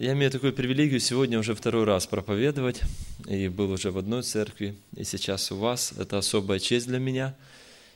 Я 0.00 0.12
имею 0.12 0.30
такую 0.30 0.52
привилегию 0.52 1.00
сегодня 1.00 1.40
уже 1.40 1.56
второй 1.56 1.82
раз 1.82 2.06
проповедовать, 2.06 2.82
и 3.26 3.48
был 3.48 3.72
уже 3.72 3.90
в 3.90 3.98
одной 3.98 4.22
церкви, 4.22 4.76
и 4.96 5.02
сейчас 5.02 5.50
у 5.50 5.56
вас. 5.56 5.92
Это 5.98 6.18
особая 6.18 6.60
честь 6.60 6.86
для 6.86 7.00
меня. 7.00 7.34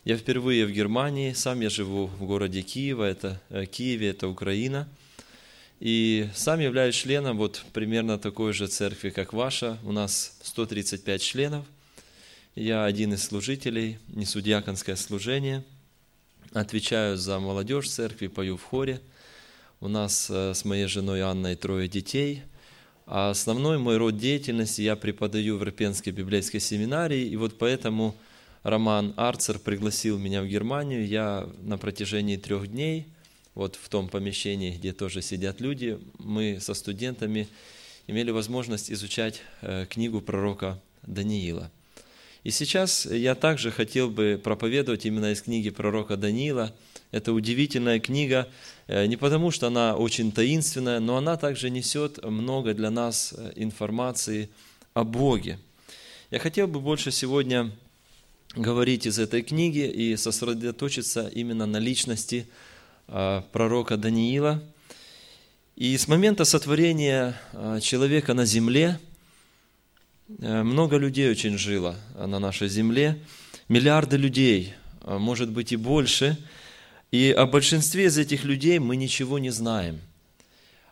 Я 0.04 0.16
впервые 0.16 0.66
в 0.66 0.72
Германии, 0.72 1.32
сам 1.32 1.60
я 1.60 1.70
живу 1.70 2.08
в 2.08 2.26
городе 2.26 2.62
Киева, 2.62 3.04
это 3.04 3.40
э, 3.50 3.66
Киеве, 3.66 4.08
это 4.08 4.26
Украина. 4.26 4.88
И 5.78 6.28
сам 6.34 6.58
являюсь 6.58 6.96
членом 6.96 7.36
вот 7.36 7.64
примерно 7.72 8.18
такой 8.18 8.52
же 8.52 8.66
церкви, 8.66 9.10
как 9.10 9.32
ваша. 9.32 9.78
У 9.84 9.92
нас 9.92 10.36
135 10.42 11.22
членов. 11.22 11.64
Я 12.56 12.84
один 12.84 13.14
из 13.14 13.22
служителей, 13.22 14.00
несу 14.08 14.40
диаконское 14.40 14.96
служение, 14.96 15.62
отвечаю 16.52 17.16
за 17.16 17.38
молодежь 17.38 17.88
церкви, 17.88 18.26
пою 18.26 18.56
в 18.56 18.64
хоре– 18.64 19.00
у 19.82 19.88
нас 19.88 20.28
э, 20.30 20.54
с 20.54 20.64
моей 20.64 20.86
женой 20.86 21.22
Анной 21.22 21.56
трое 21.56 21.88
детей. 21.88 22.42
А 23.04 23.30
основной 23.30 23.78
мой 23.78 23.96
род 23.96 24.16
деятельности 24.16 24.80
я 24.80 24.94
преподаю 24.94 25.58
в 25.58 25.64
Ирпенской 25.64 26.12
библейской 26.12 26.60
семинарии, 26.60 27.26
и 27.26 27.34
вот 27.34 27.58
поэтому 27.58 28.14
Роман 28.62 29.12
Арцер 29.16 29.58
пригласил 29.58 30.18
меня 30.18 30.40
в 30.40 30.46
Германию. 30.46 31.04
Я 31.04 31.48
на 31.62 31.78
протяжении 31.78 32.36
трех 32.36 32.68
дней, 32.68 33.08
вот 33.56 33.74
в 33.74 33.88
том 33.88 34.08
помещении, 34.08 34.70
где 34.70 34.92
тоже 34.92 35.20
сидят 35.20 35.60
люди, 35.60 35.98
мы 36.20 36.58
со 36.60 36.74
студентами 36.74 37.48
имели 38.06 38.30
возможность 38.30 38.88
изучать 38.88 39.42
э, 39.62 39.86
книгу 39.90 40.20
пророка 40.20 40.80
Даниила. 41.02 41.72
И 42.44 42.52
сейчас 42.52 43.04
я 43.06 43.34
также 43.34 43.72
хотел 43.72 44.10
бы 44.10 44.40
проповедовать 44.42 45.06
именно 45.06 45.32
из 45.32 45.42
книги 45.42 45.70
пророка 45.70 46.16
Даниила– 46.16 46.72
это 47.12 47.34
удивительная 47.34 48.00
книга 48.00 48.48
не 48.92 49.16
потому, 49.16 49.50
что 49.50 49.68
она 49.68 49.96
очень 49.96 50.32
таинственная, 50.32 51.00
но 51.00 51.16
она 51.16 51.38
также 51.38 51.70
несет 51.70 52.22
много 52.22 52.74
для 52.74 52.90
нас 52.90 53.32
э, 53.34 53.52
информации 53.56 54.50
о 54.92 55.02
Боге. 55.04 55.58
Я 56.30 56.38
хотел 56.38 56.66
бы 56.66 56.78
больше 56.78 57.10
сегодня 57.10 57.70
говорить 58.54 59.06
из 59.06 59.18
этой 59.18 59.42
книги 59.42 59.86
и 59.86 60.14
сосредоточиться 60.16 61.28
именно 61.28 61.64
на 61.64 61.78
личности 61.78 62.46
э, 63.08 63.42
пророка 63.50 63.96
Даниила. 63.96 64.62
И 65.74 65.96
с 65.96 66.06
момента 66.06 66.44
сотворения 66.44 67.34
человека 67.80 68.34
на 68.34 68.44
земле 68.44 69.00
много 70.28 70.98
людей 70.98 71.30
очень 71.30 71.56
жило 71.56 71.96
на 72.14 72.38
нашей 72.38 72.68
земле, 72.68 73.18
миллиарды 73.68 74.18
людей, 74.18 74.74
может 75.02 75.50
быть 75.50 75.72
и 75.72 75.76
больше– 75.76 76.36
и 77.12 77.30
о 77.30 77.46
большинстве 77.46 78.06
из 78.06 78.18
этих 78.18 78.42
людей 78.44 78.78
мы 78.78 78.96
ничего 78.96 79.38
не 79.38 79.50
знаем. 79.50 80.00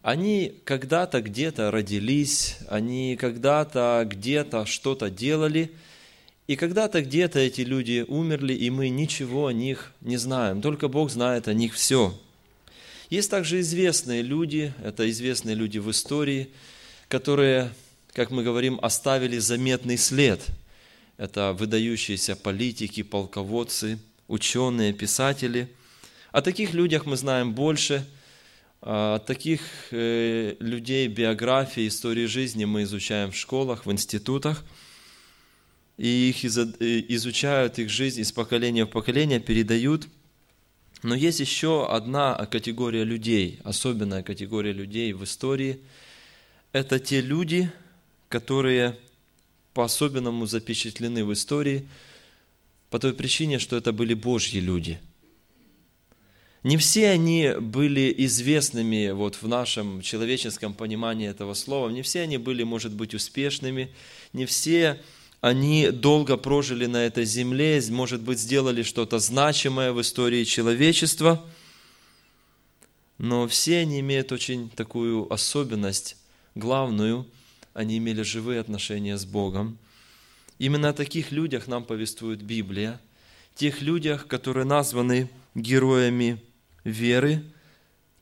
Они 0.03 0.53
когда-то 0.65 1.23
где-то 1.23 1.71
родились, 1.71 2.59
они 2.69 3.17
когда-то 3.19 4.07
где-то 4.09 4.67
что-то 4.67 5.11
делали, 5.11 5.73
и 6.47 6.57
когда-то 6.57 7.03
где-то 7.03 7.39
эти 7.39 7.63
люди 7.63 8.05
умерли, 8.07 8.53
и 8.53 8.71
мы 8.71 8.91
ничего 8.91 9.47
о 9.47 9.53
них 9.53 9.93
не 10.03 10.19
знаем. 10.19 10.61
Только 10.61 10.89
Бог 10.89 11.11
знает 11.11 11.49
о 11.49 11.55
них 11.55 11.75
все. 11.75 12.19
Есть 13.09 13.31
также 13.31 13.61
известные 13.61 14.23
люди, 14.23 14.75
это 14.85 15.09
известные 15.11 15.55
люди 15.55 15.79
в 15.79 15.91
истории, 15.91 16.51
которые, 17.09 17.73
как 18.13 18.31
мы 18.31 18.43
говорим, 18.43 18.79
оставили 18.83 19.39
заметный 19.39 19.97
след. 19.97 20.41
Это 21.17 21.55
выдающиеся 21.59 22.37
политики, 22.37 23.03
полководцы, 23.03 23.99
ученые, 24.29 24.93
писатели– 24.93 25.69
о 26.33 26.43
таких 26.43 26.75
людях 26.75 27.07
мы 27.07 27.17
знаем 27.17 27.55
больше, 27.55 28.07
о 28.83 29.19
таких 29.19 29.61
э, 29.91 30.57
людей 30.61 31.09
биографии, 31.09 31.89
истории 31.89 32.27
жизни 32.27 32.65
мы 32.65 32.85
изучаем 32.85 33.33
в 33.33 33.37
школах, 33.37 33.85
в 33.85 33.93
институтах, 33.93 34.65
и 35.99 36.31
их 36.31 36.45
э, 36.45 36.49
изучают 37.09 37.79
их 37.79 37.91
жизнь 37.91 38.21
из 38.21 38.33
поколения 38.33 38.85
в 38.85 38.91
поколение, 38.91 39.41
передают. 39.41 40.07
Но 41.03 41.15
есть 41.15 41.41
еще 41.41 41.89
одна 41.91 42.35
категория 42.47 43.05
людей, 43.05 43.59
особенная 43.65 44.23
категория 44.23 44.73
людей 44.73 45.13
в 45.13 45.25
истории. 45.25 45.81
Это 46.73 47.01
те 47.01 47.21
люди, 47.21 47.71
которые 48.29 48.97
по-особенному 49.75 50.47
запечатлены 50.47 51.25
в 51.25 51.33
истории 51.33 51.89
по 52.89 52.99
той 52.99 53.15
причине, 53.15 53.59
что 53.59 53.77
это 53.77 53.93
были 53.93 54.15
Божьи 54.15 54.61
люди– 54.61 55.01
не 56.63 56.77
все 56.77 57.09
они 57.09 57.55
были 57.59 58.15
известными 58.19 59.11
вот 59.11 59.37
в 59.37 59.49
нашем 59.49 60.03
человеческом 60.03 60.75
понимании 60.75 61.29
этого 61.29 61.55
слова, 61.55 61.89
не 61.89 62.03
все 62.03 62.21
они 62.21 62.37
были, 62.37 62.65
может 62.65 62.93
быть, 62.93 63.15
успешными, 63.15 63.91
не 64.33 64.45
все 64.45 65.01
они 65.41 65.91
долго 65.91 66.37
прожили 66.37 66.85
на 66.85 67.07
этой 67.07 67.25
земле, 67.25 67.83
может 67.89 68.21
быть, 68.21 68.39
сделали 68.39 68.83
что-то 68.83 69.19
значимое 69.19 69.93
в 69.93 70.01
истории 70.03 70.45
человечества, 70.45 71.43
но 73.17 73.49
все 73.49 73.79
они 73.79 74.01
имеют 74.01 74.33
очень 74.33 74.69
такую 74.69 75.33
особенность, 75.33 76.17
главную, 76.55 77.27
они 77.73 77.97
имели 77.97 78.21
живые 78.21 78.61
отношения 78.61 79.17
с 79.17 79.25
Богом. 79.25 79.79
Именно 80.59 80.91
о 80.91 80.95
таких 80.95 81.33
людях 81.33 81.69
нам 81.69 81.85
повествует 81.85 82.43
Библия, 82.43 83.01
тех 83.55 83.81
людях, 83.81 84.27
которые 84.27 84.67
названы 84.67 85.31
героями 85.55 86.39
веры, 86.85 87.43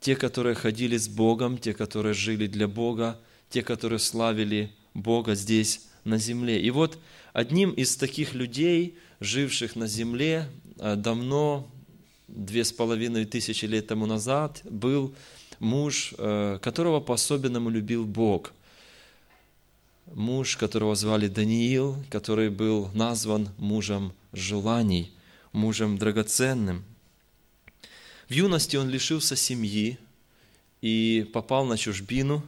те, 0.01 0.17
которые 0.17 0.55
ходили 0.55 0.97
с 0.97 1.09
Богом, 1.09 1.59
те, 1.59 1.75
которые 1.75 2.15
жили 2.15 2.47
для 2.47 2.69
Бога, 2.69 3.19
те, 3.51 3.63
которые 3.63 3.99
славили 3.99 4.71
Бога 4.95 5.35
здесь 5.35 5.87
на 6.05 6.19
земле. 6.19 6.61
И 6.61 6.71
вот 6.71 6.99
одним 7.33 7.71
из 7.71 7.97
таких 7.97 8.35
людей, 8.35 8.97
живших 9.21 9.77
на 9.77 9.87
земле 9.87 10.49
э, 10.79 10.95
давно, 10.97 11.69
две 12.29 12.65
с 12.65 12.73
половиной 12.73 13.25
тысячи 13.25 13.65
лет 13.65 13.87
тому 13.89 14.07
назад, 14.07 14.61
был 14.65 15.15
муж, 15.59 16.15
э, 16.17 16.59
которого 16.63 17.01
по-особенному 17.01 17.71
любил 17.71 18.05
Бог. 18.05 18.53
Муж, 20.15 20.57
которого 20.57 20.95
звали 20.95 21.29
Даниил, 21.29 21.97
который 22.09 22.49
был 22.49 22.89
назван 22.95 23.51
мужем 23.59 24.13
желаний, 24.33 25.13
мужем 25.53 25.99
драгоценным– 25.99 26.85
в 28.29 28.33
юности 28.33 28.77
он 28.77 28.89
лишился 28.91 29.37
семьи 29.37 29.99
и 30.83 31.29
попал 31.33 31.65
на 31.65 31.79
чужбину. 31.79 32.45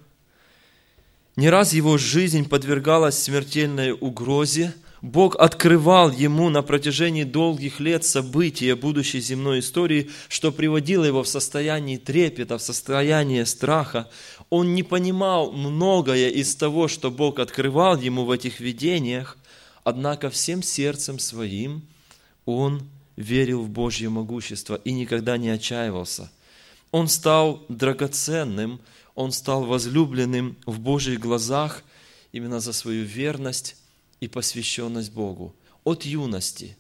Не 1.37 1.49
раз 1.49 1.73
его 1.73 1.97
жизнь 1.97 2.49
подвергалась 2.49 3.19
смертельной 3.19 3.93
угрозе. 3.93 4.75
Бог 5.01 5.37
открывал 5.37 6.11
ему 6.11 6.51
на 6.51 6.61
протяжении 6.61 7.25
долгих 7.25 7.81
лет 7.81 8.05
события 8.05 8.75
будущей 8.75 9.21
земной 9.21 9.61
истории, 9.61 10.11
что 10.29 10.53
приводило 10.53 11.05
его 11.05 11.23
в 11.23 11.29
состояние 11.29 11.97
трепета, 11.97 12.59
в 12.59 12.63
состояние 12.63 13.47
страха. 13.47 14.11
Он 14.51 14.75
не 14.75 14.83
понимал 14.83 15.53
многое 15.53 16.29
из 16.29 16.55
того, 16.55 16.89
что 16.89 17.11
Бог 17.11 17.39
открывал 17.39 17.99
ему 17.99 18.27
в 18.27 18.31
этих 18.31 18.61
видениях, 18.61 19.39
однако 19.85 20.29
всем 20.29 20.63
сердцем 20.63 21.19
своим 21.19 21.83
он 22.45 22.83
верил 23.21 23.63
в 23.63 23.69
Божье 23.69 24.09
могущество 24.09 24.77
и 24.77 24.93
никогда 24.93 25.37
не 25.37 25.51
отчаивался. 25.51 26.31
Он 26.91 27.07
стал 27.09 27.65
драгоценным, 27.69 28.81
он 29.15 29.33
стал 29.33 29.65
возлюбленным 29.65 30.57
в 30.67 30.81
Божьих 30.81 31.21
глазах 31.21 31.85
именно 32.33 32.61
за 32.61 32.73
свою 32.73 33.05
верность 33.05 33.77
и 34.21 34.29
посвященность 34.29 35.13
Богу. 35.13 35.55
От 35.85 36.05
юности 36.05 36.77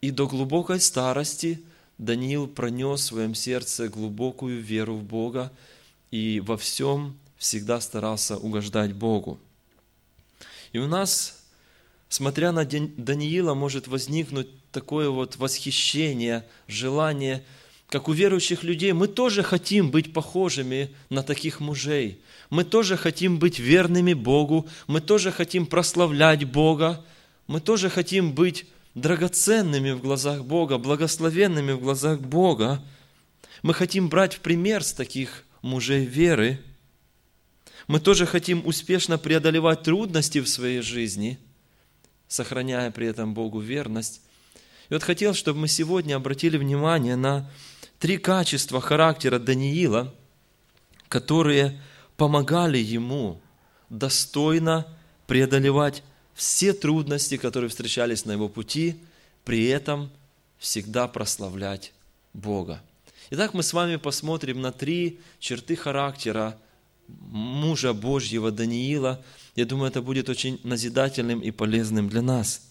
и 0.00 0.10
до 0.10 0.26
глубокой 0.26 0.80
старости 0.80 1.62
Даниил 1.98 2.46
пронес 2.46 3.00
в 3.00 3.04
своем 3.04 3.34
сердце 3.34 3.88
глубокую 3.88 4.60
веру 4.62 4.96
в 4.96 5.02
Бога 5.02 5.50
и 6.10 6.40
во 6.40 6.56
всем 6.56 7.18
всегда 7.38 7.80
старался 7.80 8.36
угождать 8.36 8.92
Богу. 8.92 9.38
И 10.72 10.78
у 10.78 10.86
нас, 10.86 11.35
смотря 12.16 12.50
на 12.50 12.64
Даниила, 12.64 13.52
может 13.52 13.88
возникнуть 13.88 14.48
такое 14.72 15.10
вот 15.10 15.36
восхищение, 15.36 16.46
желание, 16.66 17.44
как 17.90 18.08
у 18.08 18.12
верующих 18.12 18.62
людей, 18.62 18.94
мы 18.94 19.06
тоже 19.06 19.42
хотим 19.42 19.90
быть 19.90 20.14
похожими 20.14 20.88
на 21.10 21.22
таких 21.22 21.60
мужей. 21.60 22.18
Мы 22.48 22.64
тоже 22.64 22.96
хотим 22.96 23.38
быть 23.38 23.58
верными 23.58 24.14
Богу, 24.14 24.66
мы 24.86 25.02
тоже 25.02 25.30
хотим 25.30 25.66
прославлять 25.66 26.44
Бога, 26.44 27.04
мы 27.48 27.60
тоже 27.60 27.90
хотим 27.90 28.32
быть 28.32 28.64
драгоценными 28.94 29.90
в 29.90 30.00
глазах 30.00 30.42
Бога, 30.42 30.78
благословенными 30.78 31.72
в 31.72 31.80
глазах 31.80 32.20
Бога. 32.20 32.82
Мы 33.62 33.74
хотим 33.74 34.08
брать 34.08 34.32
в 34.32 34.40
пример 34.40 34.82
с 34.82 34.94
таких 34.94 35.44
мужей 35.60 36.06
веры. 36.06 36.62
Мы 37.88 38.00
тоже 38.00 38.24
хотим 38.24 38.66
успешно 38.66 39.18
преодолевать 39.18 39.82
трудности 39.82 40.40
в 40.40 40.48
своей 40.48 40.80
жизни, 40.80 41.38
сохраняя 42.28 42.90
при 42.90 43.06
этом 43.06 43.34
Богу 43.34 43.60
верность. 43.60 44.20
И 44.88 44.94
вот 44.94 45.02
хотел, 45.02 45.34
чтобы 45.34 45.60
мы 45.60 45.68
сегодня 45.68 46.16
обратили 46.16 46.56
внимание 46.56 47.16
на 47.16 47.50
три 47.98 48.18
качества 48.18 48.80
характера 48.80 49.38
Даниила, 49.38 50.14
которые 51.08 51.80
помогали 52.16 52.78
ему 52.78 53.40
достойно 53.90 54.86
преодолевать 55.26 56.02
все 56.34 56.72
трудности, 56.72 57.36
которые 57.36 57.70
встречались 57.70 58.24
на 58.24 58.32
его 58.32 58.48
пути, 58.48 58.96
при 59.44 59.66
этом 59.66 60.10
всегда 60.58 61.08
прославлять 61.08 61.92
Бога. 62.32 62.82
Итак, 63.30 63.54
мы 63.54 63.62
с 63.62 63.72
вами 63.72 63.96
посмотрим 63.96 64.60
на 64.60 64.72
три 64.72 65.20
черты 65.40 65.74
характера 65.74 66.58
мужа 67.08 67.92
Божьего 67.92 68.50
Даниила. 68.50 69.24
Я 69.56 69.64
думаю, 69.64 69.88
это 69.88 70.02
будет 70.02 70.28
очень 70.28 70.60
назидательным 70.62 71.40
и 71.40 71.50
полезным 71.50 72.08
для 72.08 72.22
нас. 72.22 72.62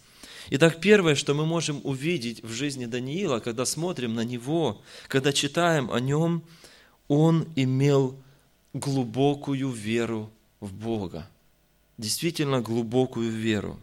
Итак, 0.52 0.80
первое, 0.80 1.16
что 1.16 1.34
мы 1.34 1.46
можем 1.46 1.82
увидеть 1.84 2.44
в 2.44 2.52
жизни 2.52 2.86
Даниила, 2.86 3.40
когда 3.40 3.66
смотрим 3.66 4.14
на 4.14 4.24
него, 4.24 4.84
когда 5.08 5.34
читаем 5.34 5.92
о 5.92 6.00
нем, 6.00 6.44
он 7.08 7.48
имел 7.56 8.16
глубокую 8.74 9.70
веру 9.72 10.30
в 10.60 10.72
Бога. 10.72 11.28
Действительно 11.98 12.62
глубокую 12.62 13.32
веру. 13.32 13.80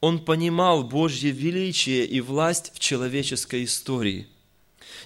Он 0.00 0.22
понимал 0.22 0.84
Божье 0.84 1.30
величие 1.30 2.04
и 2.04 2.20
власть 2.20 2.72
в 2.74 2.78
человеческой 2.78 3.64
истории. 3.64 4.28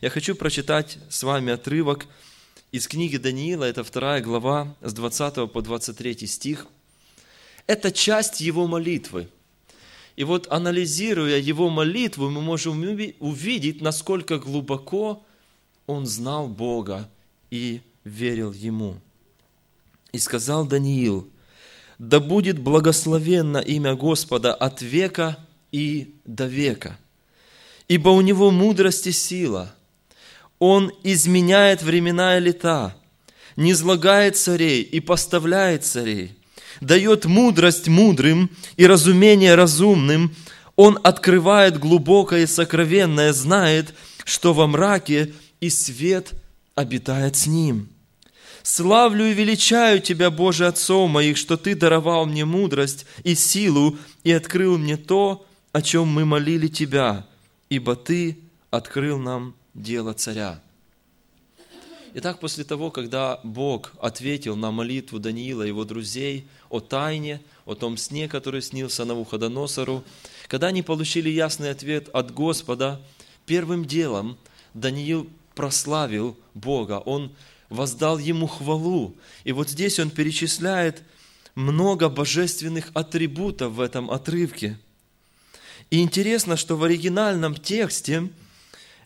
Я 0.00 0.10
хочу 0.10 0.34
прочитать 0.34 0.98
с 1.08 1.22
вами 1.22 1.52
отрывок 1.52 2.06
из 2.72 2.88
книги 2.88 3.16
Даниила, 3.16 3.64
это 3.64 3.84
вторая 3.84 4.20
глава, 4.20 4.74
с 4.80 4.92
20 4.92 5.52
по 5.52 5.62
23 5.62 6.26
стих. 6.26 6.66
Это 7.66 7.92
часть 7.92 8.40
его 8.40 8.66
молитвы. 8.66 9.28
И 10.16 10.24
вот 10.24 10.46
анализируя 10.50 11.38
его 11.38 11.70
молитву, 11.70 12.28
мы 12.28 12.42
можем 12.42 12.80
увидеть, 13.18 13.80
насколько 13.80 14.38
глубоко 14.38 15.24
он 15.86 16.06
знал 16.06 16.48
Бога 16.48 17.08
и 17.50 17.80
верил 18.04 18.52
Ему. 18.52 18.96
И 20.12 20.18
сказал 20.18 20.66
Даниил, 20.66 21.28
да 21.98 22.20
будет 22.20 22.58
благословенно 22.58 23.58
имя 23.58 23.94
Господа 23.94 24.54
от 24.54 24.82
века 24.82 25.38
и 25.70 26.14
до 26.24 26.46
века. 26.46 26.98
Ибо 27.88 28.10
у 28.10 28.20
Него 28.20 28.50
мудрость 28.50 29.06
и 29.06 29.12
сила. 29.12 29.74
Он 30.58 30.92
изменяет 31.02 31.82
времена 31.82 32.38
и 32.38 32.40
лета, 32.40 32.96
не 33.56 33.74
злагает 33.74 34.36
царей 34.36 34.82
и 34.82 35.00
поставляет 35.00 35.84
царей, 35.84 36.36
дает 36.82 37.24
мудрость 37.24 37.88
мудрым 37.88 38.50
и 38.76 38.86
разумение 38.86 39.54
разумным. 39.54 40.34
Он 40.76 40.98
открывает 41.02 41.78
глубокое 41.78 42.42
и 42.42 42.46
сокровенное, 42.46 43.32
знает, 43.32 43.94
что 44.24 44.52
во 44.52 44.66
мраке 44.66 45.32
и 45.60 45.70
свет 45.70 46.32
обитает 46.74 47.36
с 47.36 47.46
ним. 47.46 47.88
Славлю 48.62 49.26
и 49.26 49.34
величаю 49.34 50.00
Тебя, 50.00 50.30
Боже, 50.30 50.66
Отцов 50.66 51.10
моих, 51.10 51.36
что 51.36 51.56
Ты 51.56 51.74
даровал 51.74 52.26
мне 52.26 52.44
мудрость 52.44 53.06
и 53.24 53.34
силу 53.34 53.96
и 54.24 54.32
открыл 54.32 54.78
мне 54.78 54.96
то, 54.96 55.46
о 55.72 55.82
чем 55.82 56.08
мы 56.08 56.24
молили 56.24 56.68
Тебя, 56.68 57.26
ибо 57.68 57.96
Ты 57.96 58.38
открыл 58.70 59.18
нам 59.18 59.54
дело 59.74 60.14
царя. 60.14 60.60
Итак, 62.14 62.40
после 62.40 62.64
того, 62.64 62.90
когда 62.90 63.40
Бог 63.42 63.92
ответил 63.98 64.54
на 64.54 64.70
молитву 64.70 65.18
Даниила 65.18 65.62
и 65.62 65.68
его 65.68 65.86
друзей 65.86 66.46
о 66.68 66.80
тайне, 66.80 67.40
о 67.64 67.74
том 67.74 67.96
сне, 67.96 68.28
который 68.28 68.60
снился 68.60 69.06
Навуходоносору, 69.06 70.04
когда 70.46 70.66
они 70.66 70.82
получили 70.82 71.30
ясный 71.30 71.70
ответ 71.70 72.10
от 72.12 72.30
Господа, 72.34 73.00
первым 73.46 73.86
делом 73.86 74.36
Даниил 74.74 75.30
прославил 75.54 76.36
Бога, 76.52 76.98
он 76.98 77.32
воздал 77.70 78.18
Ему 78.18 78.46
хвалу. 78.46 79.16
И 79.44 79.52
вот 79.52 79.70
здесь 79.70 79.98
он 79.98 80.10
перечисляет 80.10 81.02
много 81.54 82.10
божественных 82.10 82.90
атрибутов 82.92 83.72
в 83.72 83.80
этом 83.80 84.10
отрывке. 84.10 84.78
И 85.88 86.02
интересно, 86.02 86.58
что 86.58 86.76
в 86.76 86.84
оригинальном 86.84 87.54
тексте 87.54 88.28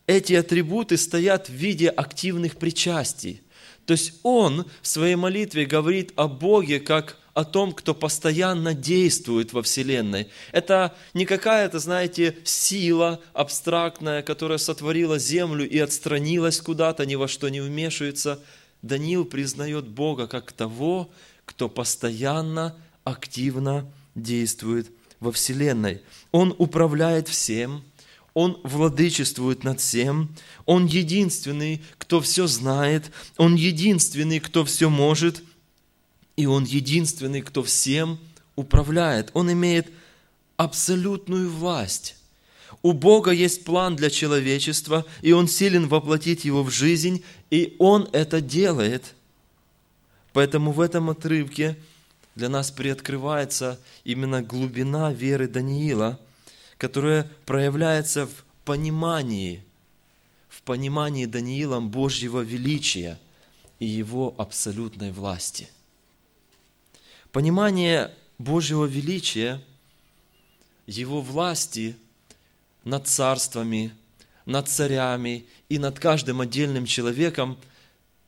эти 0.06 0.34
атрибуты 0.34 0.96
стоят 0.96 1.48
в 1.48 1.52
виде 1.52 1.88
активных 1.88 2.56
причастий. 2.56 3.42
То 3.86 3.92
есть 3.92 4.14
он 4.22 4.66
в 4.82 4.88
своей 4.88 5.14
молитве 5.14 5.64
говорит 5.64 6.12
о 6.16 6.28
Боге 6.28 6.80
как 6.80 7.16
о 7.34 7.44
том, 7.44 7.72
кто 7.72 7.94
постоянно 7.94 8.72
действует 8.72 9.52
во 9.52 9.62
Вселенной. 9.62 10.28
Это 10.52 10.96
не 11.12 11.26
какая-то, 11.26 11.78
знаете, 11.78 12.36
сила 12.44 13.20
абстрактная, 13.34 14.22
которая 14.22 14.56
сотворила 14.56 15.18
землю 15.18 15.68
и 15.68 15.78
отстранилась 15.78 16.60
куда-то, 16.60 17.04
ни 17.04 17.14
во 17.14 17.28
что 17.28 17.50
не 17.50 17.60
вмешивается. 17.60 18.40
Даниил 18.80 19.26
признает 19.26 19.86
Бога 19.86 20.26
как 20.28 20.52
того, 20.52 21.10
кто 21.44 21.68
постоянно, 21.68 22.74
активно 23.04 23.86
действует 24.14 24.90
во 25.20 25.30
Вселенной. 25.30 26.00
Он 26.32 26.54
управляет 26.56 27.28
всем, 27.28 27.84
Он 28.36 28.60
владычествует 28.62 29.64
над 29.64 29.80
всем, 29.80 30.28
Он 30.66 30.86
единственный, 30.86 31.82
кто 31.98 32.20
все 32.20 32.46
знает, 32.46 33.10
Он 33.36 33.54
единственный, 33.54 34.38
кто 34.40 34.64
все 34.64 34.88
может– 34.88 35.42
и 36.36 36.46
Он 36.46 36.64
единственный, 36.64 37.40
кто 37.40 37.62
всем 37.62 38.18
управляет. 38.54 39.30
Он 39.34 39.52
имеет 39.52 39.88
абсолютную 40.56 41.50
власть. 41.50 42.16
У 42.82 42.92
Бога 42.92 43.30
есть 43.30 43.64
план 43.64 43.96
для 43.96 44.10
человечества, 44.10 45.04
и 45.22 45.32
Он 45.32 45.48
силен 45.48 45.88
воплотить 45.88 46.44
его 46.44 46.62
в 46.62 46.70
жизнь, 46.70 47.24
и 47.50 47.74
Он 47.78 48.08
это 48.12 48.40
делает. 48.40 49.14
Поэтому 50.32 50.72
в 50.72 50.80
этом 50.80 51.10
отрывке 51.10 51.76
для 52.34 52.50
нас 52.50 52.70
приоткрывается 52.70 53.80
именно 54.04 54.42
глубина 54.42 55.10
веры 55.12 55.48
Даниила, 55.48 56.20
которая 56.78 57.30
проявляется 57.44 58.26
в 58.26 58.44
понимании, 58.64 59.62
в 60.48 60.62
понимании 60.62 61.26
Даниилом 61.26 61.90
Божьего 61.90 62.40
величия 62.40 63.18
и 63.78 63.86
Его 63.86 64.34
абсолютной 64.38 65.12
власти– 65.12 65.68
Понимание 67.36 68.12
Божьего 68.38 68.86
величия, 68.86 69.60
Его 70.86 71.20
власти 71.20 71.94
над 72.82 73.06
царствами, 73.06 73.92
над 74.46 74.70
царями 74.70 75.44
и 75.68 75.78
над 75.78 75.98
каждым 75.98 76.40
отдельным 76.40 76.86
человеком 76.86 77.58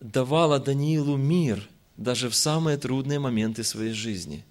давало 0.01 0.59
Даниилу 0.59 1.17
мир 1.17 1.67
даже 1.97 2.29
в 2.29 2.35
самые 2.35 2.77
трудные 2.77 3.19
моменты 3.19 3.65
своей 3.65 3.95
жизни. 3.95 4.45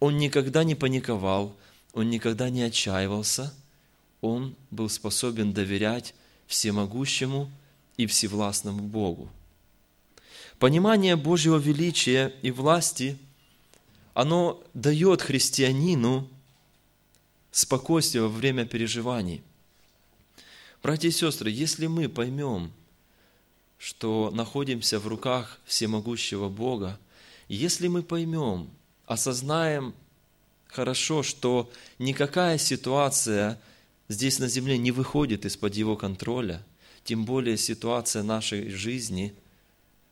Он 0.00 0.18
никогда 0.18 0.64
не 0.64 0.74
паниковал, 0.74 1.56
он 1.94 2.10
никогда 2.10 2.50
не 2.50 2.62
отчаивался, 2.62 3.54
он 4.20 4.54
был 4.70 4.88
способен 4.88 5.52
доверять 5.52 6.14
всемогущему 6.46 7.50
и 7.96 8.06
всевластному 8.06 8.82
Богу. 8.82 9.30
Понимание 10.58 11.16
Божьего 11.16 11.56
величия 11.56 12.32
и 12.42 12.50
власти– 12.50 13.18
оно 14.14 14.62
дает 14.74 15.20
христианину 15.20 16.28
спокойствие 17.50 18.22
во 18.22 18.28
время 18.28 18.64
переживаний. 18.64 19.42
Братья 20.82 21.08
и 21.08 21.12
сестры, 21.12 21.50
если 21.50 21.88
мы 21.88 22.08
поймем, 22.08 22.72
что 23.76 24.30
находимся 24.32 25.00
в 25.00 25.08
руках 25.08 25.58
всемогущего 25.64 26.48
Бога, 26.48 26.98
если 27.48 27.88
мы 27.88 28.02
поймем, 28.02 28.70
осознаем 29.06 29.94
хорошо, 30.74 31.22
что 31.22 31.70
никакая 31.98 32.58
ситуация 32.58 33.60
здесь 34.08 34.38
на 34.38 34.48
земле 34.48 34.76
не 34.76 34.90
выходит 34.90 35.44
из-под 35.44 35.74
Его 35.74 35.96
контроля, 35.96 36.64
тем 37.04 37.24
более 37.24 37.56
ситуация 37.56 38.22
нашей 38.22 38.70
жизни, 38.70 39.34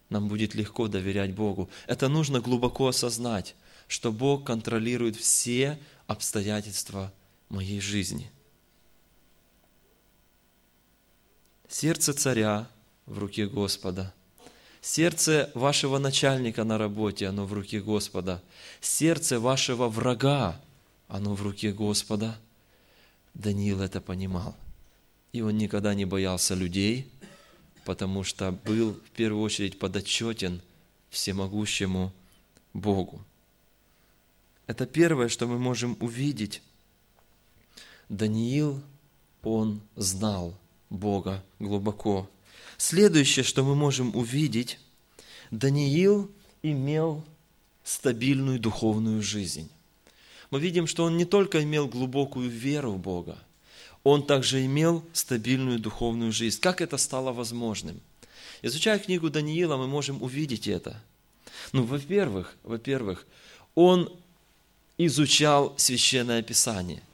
нам 0.08 0.28
будет 0.28 0.54
легко 0.54 0.88
доверять 0.88 1.34
Богу. 1.34 1.68
Это 1.86 2.08
нужно 2.08 2.40
глубоко 2.40 2.88
осознать 2.88 3.54
что 3.92 4.10
Бог 4.10 4.46
контролирует 4.46 5.16
все 5.16 5.78
обстоятельства 6.06 7.12
моей 7.50 7.78
жизни. 7.78 8.30
Сердце 11.68 12.14
царя 12.14 12.70
в 13.04 13.18
руке 13.18 13.46
Господа. 13.46 14.14
Сердце 14.82 15.48
вашего 15.54 15.98
начальника 15.98 16.64
на 16.64 16.76
работе, 16.76 17.28
оно 17.28 17.46
в 17.46 17.52
руке 17.52 17.80
Господа. 17.80 18.42
Сердце 18.80 19.38
вашего 19.38 19.88
врага, 19.88 20.60
оно 21.06 21.36
в 21.36 21.42
руке 21.42 21.72
Господа. 21.72 22.36
Даниил 23.32 23.80
это 23.80 24.00
понимал. 24.00 24.56
И 25.32 25.40
он 25.40 25.56
никогда 25.56 25.94
не 25.94 26.04
боялся 26.04 26.54
людей, 26.54 27.08
потому 27.84 28.24
что 28.24 28.50
был 28.50 28.94
в 28.94 29.10
первую 29.10 29.44
очередь 29.44 29.78
подотчетен 29.78 30.60
всемогущему 31.10 32.12
Богу. 32.74 33.24
Это 34.66 34.84
первое, 34.84 35.28
что 35.28 35.46
мы 35.46 35.60
можем 35.60 35.96
увидеть. 36.00 36.60
Даниил, 38.08 38.82
он 39.44 39.80
знал 39.94 40.54
Бога 40.90 41.40
глубоко. 41.60 42.28
Следующее, 42.82 43.44
что 43.44 43.62
мы 43.62 43.76
можем 43.76 44.16
увидеть, 44.16 44.80
Даниил 45.52 46.28
имел 46.64 47.24
стабильную 47.84 48.58
духовную 48.58 49.22
жизнь. 49.22 49.70
Мы 50.50 50.58
видим, 50.58 50.88
что 50.88 51.04
он 51.04 51.16
не 51.16 51.24
только 51.24 51.62
имел 51.62 51.86
глубокую 51.86 52.50
веру 52.50 52.90
в 52.90 52.98
Бога, 52.98 53.38
он 54.02 54.26
также 54.26 54.66
имел 54.66 55.04
стабильную 55.12 55.78
духовную 55.78 56.32
жизнь. 56.32 56.58
Как 56.58 56.80
это 56.80 56.96
стало 56.96 57.32
возможным? 57.32 58.00
Изучая 58.62 58.98
книгу 58.98 59.30
Даниила, 59.30 59.76
мы 59.76 59.86
можем 59.86 60.20
увидеть 60.20 60.66
это. 60.66 61.00
Ну, 61.70 61.84
во-первых, 61.84 62.56
во-первых, 62.64 63.28
он 63.76 64.12
изучал 64.98 65.72
Священное 65.76 66.42
Писание. 66.42 67.04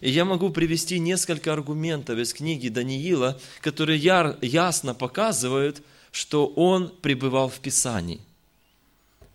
И 0.00 0.10
я 0.10 0.24
могу 0.24 0.50
привести 0.50 0.98
несколько 0.98 1.52
аргументов 1.52 2.18
из 2.18 2.32
книги 2.32 2.68
Даниила, 2.68 3.40
которые 3.60 3.98
ясно 3.98 4.94
показывают, 4.94 5.82
что 6.10 6.46
он 6.46 6.88
пребывал 7.02 7.48
в 7.48 7.60
Писании. 7.60 8.20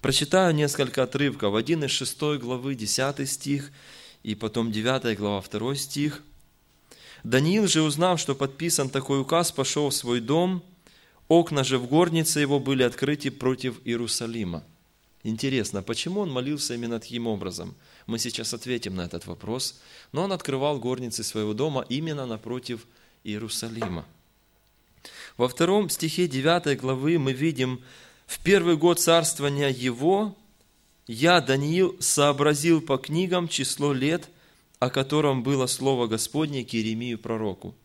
Прочитаю 0.02 0.56
несколько 0.56 1.04
отрывков. 1.04 1.56
Один 1.56 1.84
из 1.84 1.92
6 1.92 2.40
главы, 2.40 2.76
10 2.76 3.30
стих, 3.30 3.72
и 4.24 4.36
потом 4.36 4.72
9 4.72 5.18
глава, 5.18 5.42
2 5.42 5.76
стих. 5.76 6.24
Даниил 7.24 7.68
же, 7.68 7.82
узнав, 7.82 8.20
что 8.20 8.34
подписан 8.34 8.90
такой 8.90 9.20
указ, 9.20 9.52
пошел 9.52 9.90
в 9.90 9.94
свой 9.94 10.22
дом, 10.22 10.64
окна 11.28 11.66
же 11.66 11.78
в 11.78 11.88
горнице 11.88 12.40
его 12.40 12.60
были 12.60 12.84
открыты 12.84 13.30
против 13.30 13.82
Иерусалима. 13.84 14.64
Интересно, 15.24 15.84
почему 15.84 16.22
он 16.22 16.32
молился 16.32 16.76
именно 16.76 16.98
таким 16.98 17.28
образом? 17.28 17.76
Мы 18.10 18.18
сейчас 18.18 18.56
ответим 18.56 18.96
на 18.96 19.02
этот 19.02 19.28
вопрос. 19.28 19.80
Но 20.12 20.24
он 20.24 20.32
открывал 20.32 20.80
горницы 20.80 21.24
своего 21.24 21.54
дома 21.54 21.86
именно 21.90 22.26
напротив 22.26 22.88
Иерусалима. 23.24 24.04
Во 25.38 25.48
втором 25.48 25.90
стихе 25.92 26.28
9 26.28 26.80
главы 26.80 27.20
мы 27.20 27.34
видим, 27.34 27.82
в 28.26 28.40
первый 28.40 28.78
год 28.78 29.00
царствования 29.00 29.70
его 29.70 30.36
я, 31.06 31.40
Даниил, 31.40 31.96
сообразил 32.00 32.82
по 32.82 32.98
книгам 32.98 33.48
число 33.48 33.94
лет, 33.94 34.28
о 34.80 34.90
котором 34.90 35.44
было 35.44 35.68
слово 35.68 36.08
Господне 36.08 36.66
к 36.66 36.74
Иеремию 36.74 37.20
пророку. 37.20 37.76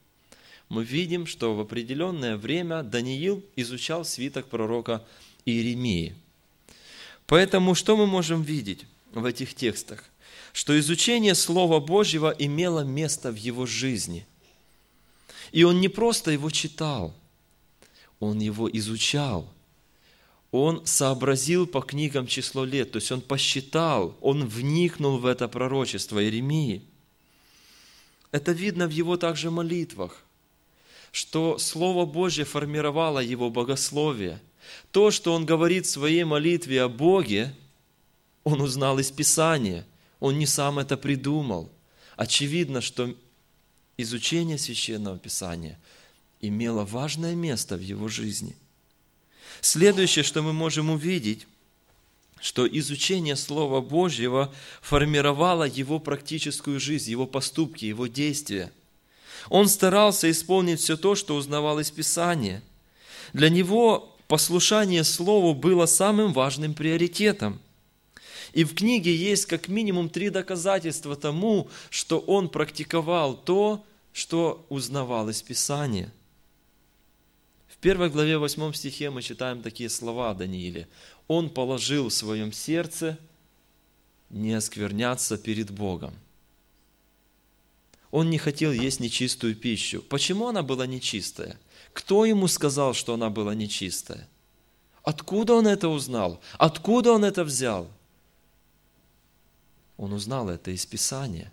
Мы 0.71 0.85
видим, 0.85 1.27
что 1.27 1.55
в 1.55 1.61
определенное 1.61 2.39
время 2.39 2.83
Даниил 2.83 3.45
изучал 3.57 4.07
свиток 4.07 4.47
пророка 4.47 5.05
Иеремии– 5.45 6.17
Поэтому 7.27 7.75
что 7.75 7.97
мы 7.97 8.07
можем 8.07 8.43
видеть 8.43 8.85
в 9.13 9.25
этих 9.25 9.55
текстах? 9.55 10.05
Что 10.55 10.79
изучение 10.79 11.35
Слова 11.35 11.79
Божьего 11.81 12.35
имело 12.39 12.81
место 12.81 13.31
в 13.31 13.37
его 13.37 13.67
жизни. 13.67 14.27
И 15.53 15.65
он 15.65 15.83
не 15.83 15.89
просто 15.89 16.31
его 16.31 16.49
читал, 16.49 17.13
он 18.21 18.39
его 18.39 18.71
изучал. 18.71 19.53
Он 20.51 20.87
сообразил 20.87 21.67
по 21.67 21.83
книгам 21.83 22.27
число 22.27 22.65
лет, 22.65 22.93
то 22.93 22.97
есть 22.97 23.13
он 23.13 23.21
посчитал, 23.21 24.17
он 24.23 24.47
вникнул 24.47 25.19
в 25.19 25.27
это 25.27 25.47
пророчество 25.47 26.23
Иеремии. 26.23 26.83
Это 28.31 28.53
видно 28.53 28.87
в 28.87 28.91
его 28.91 29.19
также 29.19 29.51
молитвах, 29.51 30.25
что 31.13 31.59
Слово 31.59 32.07
Божье 32.07 32.47
формировало 32.47 33.19
его 33.19 33.51
богословие– 33.51 34.41
то, 34.91 35.11
что 35.11 35.33
он 35.33 35.47
говорит 35.47 35.87
в 35.87 35.91
своей 35.91 36.25
молитве 36.25 36.83
о 36.83 36.89
Боге, 36.89 37.55
он 38.45 38.61
узнал 38.61 38.99
из 38.99 39.11
Писания. 39.11 39.87
Он 40.25 40.39
не 40.39 40.47
сам 40.47 40.79
это 40.79 40.97
придумал. 40.97 41.71
Очевидно, 42.17 42.81
что 42.81 43.15
изучение 43.99 44.57
священного 44.57 45.19
Писания 45.19 45.79
имело 46.41 46.87
важное 46.87 47.35
место 47.35 47.77
в 47.77 47.83
его 47.83 48.09
жизни. 48.09 48.57
Следующее, 49.61 50.23
что 50.23 50.41
мы 50.41 50.55
можем 50.55 50.89
увидеть, 50.89 51.47
что 52.41 52.67
изучение 52.67 53.37
Слова 53.37 53.83
Божьего 53.83 54.51
формировало 54.81 55.65
его 55.65 55.99
практическую 55.99 56.81
жизнь, 56.81 57.11
его 57.11 57.27
поступки, 57.27 57.85
его 57.85 58.07
действия. 58.07 58.73
Он 59.51 59.69
старался 59.69 60.31
исполнить 60.31 60.81
все 60.81 60.97
то, 60.97 61.17
что 61.17 61.37
узнавал 61.37 61.81
из 61.81 61.91
Писания. 61.91 62.63
Для 63.35 63.51
него 63.51 64.17
послушание 64.27 65.05
Слову 65.05 65.53
было 65.53 65.85
самым 65.85 66.33
важным 66.33 66.73
приоритетом. 66.73 67.61
И 68.55 68.63
в 68.63 68.77
книге 68.77 69.15
есть 69.15 69.47
как 69.47 69.67
минимум 69.67 70.09
три 70.09 70.31
доказательства 70.31 71.17
тому, 71.17 71.69
что 71.91 72.21
он 72.21 72.49
практиковал 72.49 73.37
то, 73.37 73.85
что 74.13 74.65
узнавал 74.69 75.29
из 75.29 75.43
Писания. 75.43 76.13
В 77.67 77.77
первой 77.79 78.11
главе, 78.11 78.39
восьмом 78.39 78.73
стихе 78.73 79.11
мы 79.11 79.23
читаем 79.23 79.61
такие 79.61 79.91
слова 79.91 80.31
о 80.31 80.35
Данииле. 80.35 80.87
Он 81.27 81.51
положил 81.51 82.09
в 82.09 82.15
своем 82.15 82.53
сердце 82.53 83.19
не 84.31 84.55
оскверняться 84.55 85.37
перед 85.37 85.73
Богом. 85.73 86.15
Он 88.13 88.31
не 88.31 88.39
хотел 88.39 88.71
есть 88.71 89.01
нечистую 89.01 89.57
пищу. 89.57 90.01
Почему 90.01 90.47
она 90.47 90.63
была 90.63 90.87
нечистая? 90.87 91.59
Кто 91.93 92.25
ему 92.25 92.47
сказал, 92.47 92.95
что 92.95 93.15
она 93.15 93.31
была 93.31 93.53
нечистая? 93.57 94.29
Откуда 95.03 95.55
он 95.55 95.67
это 95.67 95.89
узнал? 95.89 96.41
Откуда 96.57 97.13
он 97.15 97.25
это 97.25 97.43
взял? 97.43 97.91
Он 99.97 100.13
узнал 100.13 100.49
это 100.49 100.71
из 100.71 100.87
Писания. 100.87 101.53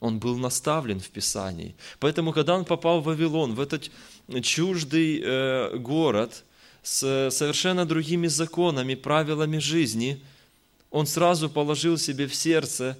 Он 0.00 0.18
был 0.18 0.38
наставлен 0.38 1.00
в 1.00 1.10
Писании. 1.10 1.74
Поэтому, 1.98 2.32
когда 2.32 2.56
он 2.56 2.64
попал 2.64 3.00
в 3.00 3.04
Вавилон, 3.04 3.54
в 3.54 3.60
этот 3.60 3.90
чуждый 4.42 5.20
э, 5.22 5.76
город 5.76 6.44
с 6.82 7.30
совершенно 7.30 7.84
другими 7.84 8.26
законами, 8.26 8.94
правилами 8.94 9.58
жизни, 9.58 10.22
он 10.90 11.06
сразу 11.06 11.50
положил 11.50 11.98
себе 11.98 12.26
в 12.26 12.34
сердце 12.34 12.96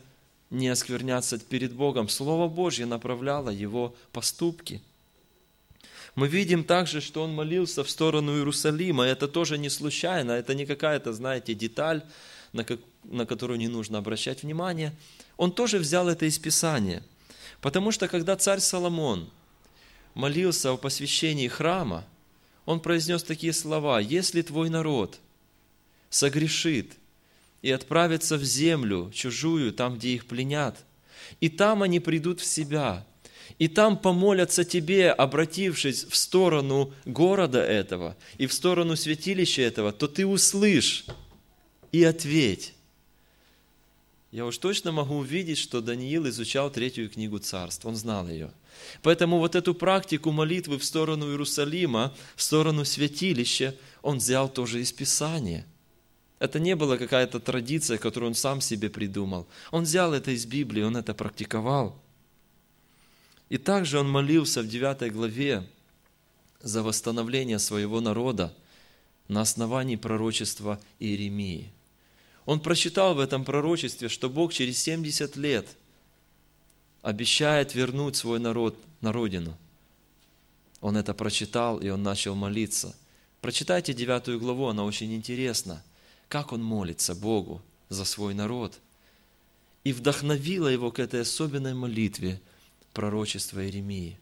не 0.50 0.68
оскверняться 0.68 1.38
перед 1.38 1.72
Богом. 1.72 2.08
Слово 2.08 2.48
Божье 2.48 2.84
направляло 2.84 3.50
его 3.50 3.94
поступки– 4.12 4.82
мы 6.14 6.28
видим 6.28 6.64
также, 6.64 7.00
что 7.00 7.22
он 7.22 7.32
молился 7.32 7.84
в 7.84 7.90
сторону 7.90 8.36
Иерусалима. 8.36 9.04
Это 9.04 9.28
тоже 9.28 9.58
не 9.58 9.70
случайно, 9.70 10.32
это 10.32 10.54
не 10.54 10.66
какая-то, 10.66 11.12
знаете, 11.12 11.54
деталь, 11.54 12.02
на, 12.52 12.64
как, 12.64 12.80
на 13.04 13.26
которую 13.26 13.58
не 13.58 13.68
нужно 13.68 13.98
обращать 13.98 14.42
внимание. 14.42 14.94
Он 15.36 15.52
тоже 15.52 15.78
взял 15.78 16.08
это 16.08 16.26
из 16.26 16.38
Писания. 16.38 17.02
Потому 17.60 17.92
что 17.92 18.08
когда 18.08 18.36
царь 18.36 18.60
Соломон 18.60 19.30
молился 20.14 20.72
о 20.72 20.76
посвящении 20.76 21.48
храма, 21.48 22.04
он 22.64 22.80
произнес 22.80 23.22
такие 23.22 23.52
слова, 23.52 24.00
«Если 24.00 24.42
твой 24.42 24.70
народ 24.70 25.18
согрешит 26.08 26.92
и 27.62 27.70
отправится 27.70 28.36
в 28.36 28.44
землю 28.44 29.10
чужую, 29.14 29.72
там, 29.72 29.96
где 29.96 30.10
их 30.10 30.26
пленят, 30.26 30.84
и 31.40 31.48
там 31.48 31.82
они 31.82 32.00
придут 32.00 32.40
в 32.40 32.44
себя, 32.44 33.06
и 33.58 33.68
там 33.68 33.98
помолятся 33.98 34.64
тебе, 34.64 35.10
обратившись 35.10 36.04
в 36.04 36.16
сторону 36.16 36.94
города 37.04 37.62
этого 37.62 38.16
и 38.38 38.46
в 38.46 38.52
сторону 38.52 38.96
святилища 38.96 39.62
этого, 39.62 39.92
то 39.92 40.08
ты 40.08 40.26
услышь 40.26 41.04
и 41.92 42.02
ответь. 42.04 42.74
Я 44.30 44.46
уж 44.46 44.58
точно 44.58 44.92
могу 44.92 45.16
увидеть, 45.16 45.58
что 45.58 45.80
Даниил 45.80 46.28
изучал 46.28 46.70
третью 46.70 47.10
книгу 47.10 47.38
царств, 47.38 47.84
он 47.84 47.96
знал 47.96 48.28
ее. 48.28 48.52
Поэтому 49.02 49.38
вот 49.38 49.56
эту 49.56 49.74
практику 49.74 50.30
молитвы 50.30 50.78
в 50.78 50.84
сторону 50.84 51.30
Иерусалима, 51.30 52.14
в 52.36 52.42
сторону 52.42 52.84
святилища, 52.84 53.74
он 54.02 54.18
взял 54.18 54.48
тоже 54.48 54.80
из 54.80 54.92
Писания. 54.92 55.66
Это 56.38 56.60
не 56.60 56.76
была 56.76 56.96
какая-то 56.96 57.40
традиция, 57.40 57.98
которую 57.98 58.30
он 58.30 58.34
сам 58.34 58.60
себе 58.60 58.88
придумал. 58.88 59.46
Он 59.72 59.82
взял 59.82 60.14
это 60.14 60.30
из 60.30 60.46
Библии, 60.46 60.82
он 60.82 60.96
это 60.96 61.12
практиковал. 61.12 62.00
И 63.48 63.58
также 63.58 63.98
он 63.98 64.08
молился 64.08 64.62
в 64.62 64.68
9 64.68 65.12
главе 65.12 65.68
за 66.62 66.82
восстановление 66.84 67.58
своего 67.58 68.00
народа 68.00 68.54
на 69.26 69.40
основании 69.40 69.96
пророчества 69.96 70.80
Иеремии. 71.00 71.72
Он 72.50 72.58
прочитал 72.58 73.14
в 73.14 73.20
этом 73.20 73.44
пророчестве, 73.44 74.08
что 74.08 74.28
Бог 74.28 74.52
через 74.52 74.82
70 74.82 75.36
лет 75.36 75.68
обещает 77.00 77.76
вернуть 77.76 78.16
свой 78.16 78.40
народ 78.40 78.76
на 79.00 79.12
родину. 79.12 79.56
Он 80.80 80.96
это 80.96 81.14
прочитал, 81.14 81.78
и 81.78 81.90
он 81.90 82.02
начал 82.02 82.34
молиться. 82.34 82.96
Прочитайте 83.40 83.94
девятую 83.94 84.40
главу, 84.40 84.66
она 84.66 84.82
очень 84.82 85.14
интересна. 85.14 85.80
Как 86.28 86.52
он 86.52 86.60
молится 86.60 87.14
Богу 87.14 87.62
за 87.88 88.04
свой 88.04 88.34
народ. 88.34 88.80
И 89.84 89.92
вдохновила 89.92 90.66
его 90.66 90.90
к 90.90 90.98
этой 90.98 91.20
особенной 91.20 91.74
молитве– 91.74 92.40
пророчества 92.92 93.64
Иеремии. 93.64 94.18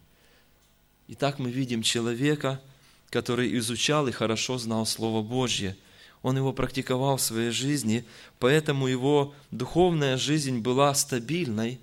Итак, 1.07 1.39
мы 1.39 1.49
видим 1.49 1.81
человека, 1.81 2.61
который 3.09 3.57
изучал 3.57 4.07
и 4.07 4.11
хорошо 4.11 4.59
знал 4.59 4.85
Слово 4.85 5.23
Божье. 5.23 5.75
Он 6.21 6.35
его 6.35 6.51
практиковал 6.51 7.17
в 7.17 7.21
своей 7.21 7.51
жизни, 7.51 8.05
поэтому 8.39 8.87
его 8.87 9.33
духовная 9.51 10.17
жизнь 10.17 10.59
была 10.59 10.93
стабильной, 10.93 11.79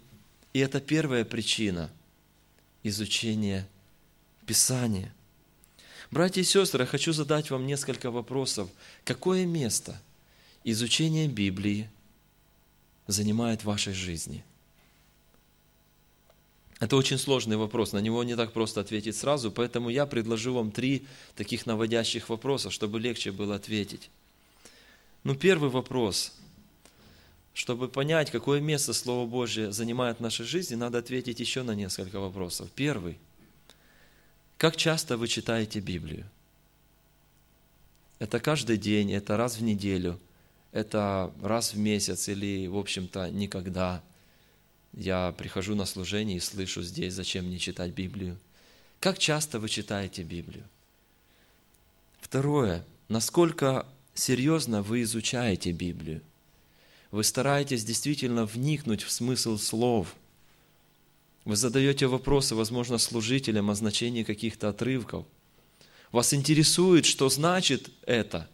и 0.53 0.59
это 0.59 0.81
первая 0.81 1.25
причина 1.25 1.91
изучения 2.83 3.67
Писания. 4.47 5.13
Братья 6.11 6.41
и 6.41 6.45
сестры, 6.45 6.83
я 6.83 6.87
хочу 6.87 7.13
задать 7.13 7.51
вам 7.51 7.67
несколько 7.67 8.11
вопросов. 8.11 8.69
Какое 9.05 9.45
место 9.45 10.01
изучение 10.65 11.27
Библии 11.27 11.91
занимает 13.07 13.63
в 13.63 13.65
вашей 13.65 13.93
жизни? 13.93 14.45
Это 16.79 16.97
очень 16.97 17.19
сложный 17.19 17.57
вопрос, 17.57 17.93
на 17.93 17.99
него 17.99 18.23
не 18.23 18.37
так 18.37 18.53
просто 18.53 18.83
ответить 18.83 19.17
сразу, 19.17 19.51
поэтому 19.51 19.89
я 19.89 20.05
предложу 20.05 20.53
вам 20.53 20.71
три 20.71 21.07
таких 21.35 21.65
наводящих 21.65 22.29
вопроса, 22.29 22.71
чтобы 22.71 23.01
легче 23.01 23.33
было 23.33 23.57
ответить. 23.57 24.11
Ну, 25.27 25.35
первый 25.35 25.71
вопрос. 25.71 26.33
Чтобы 27.53 27.89
понять, 27.89 28.31
какое 28.31 28.61
место 28.61 28.93
Слово 28.93 29.27
Божье 29.27 29.73
занимает 29.73 30.19
в 30.19 30.21
нашей 30.21 30.47
жизни, 30.47 30.77
надо 30.77 30.99
ответить 30.99 31.41
еще 31.41 31.65
на 31.65 31.75
несколько 31.75 32.21
вопросов. 32.21 32.71
Первый. 32.77 33.19
Как 34.57 34.77
часто 34.77 35.17
вы 35.17 35.27
читаете 35.27 35.81
Библию? 35.81 36.31
Это 38.21 38.39
каждый 38.39 38.77
день, 38.77 39.13
это 39.13 39.37
раз 39.37 39.57
в 39.57 39.65
неделю, 39.65 40.21
это 40.71 41.33
раз 41.43 41.75
в 41.75 41.79
месяц 41.79 42.29
или, 42.29 42.69
в 42.69 42.77
общем-то, 42.77 43.29
никогда. 43.31 44.05
Я 44.93 45.35
прихожу 45.37 45.75
на 45.75 45.87
служение 45.87 46.37
и 46.37 46.41
слышу 46.41 46.85
здесь, 46.85 47.15
зачем 47.15 47.47
мне 47.47 47.59
читать 47.59 47.91
Библию. 47.91 48.39
Как 49.01 49.19
часто 49.19 49.59
вы 49.59 49.71
читаете 49.71 50.23
Библию? 50.23 50.63
Второе. 52.21 52.85
Насколько 53.09 53.87
серьезно 54.19 54.83
вы 54.83 55.03
изучаете 55.03 55.73
Библию? 55.73 56.23
Вы 57.11 57.25
стараетесь 57.25 57.85
действительно 57.85 58.45
вникнуть 58.45 59.03
в 59.03 59.11
смысл 59.11 59.59
слов. 59.59 60.15
Вы 61.45 61.57
задаете 61.57 62.07
вопросы, 62.07 62.55
возможно, 62.55 62.99
служителям 62.99 63.71
о 63.71 63.75
значении 63.75 64.25
каких-то 64.25 64.69
отрывков– 64.69 65.27
вас 66.13 66.33
интересует, 66.33 67.05
что 67.05 67.29
значит 67.29 67.91
это, 68.07 68.49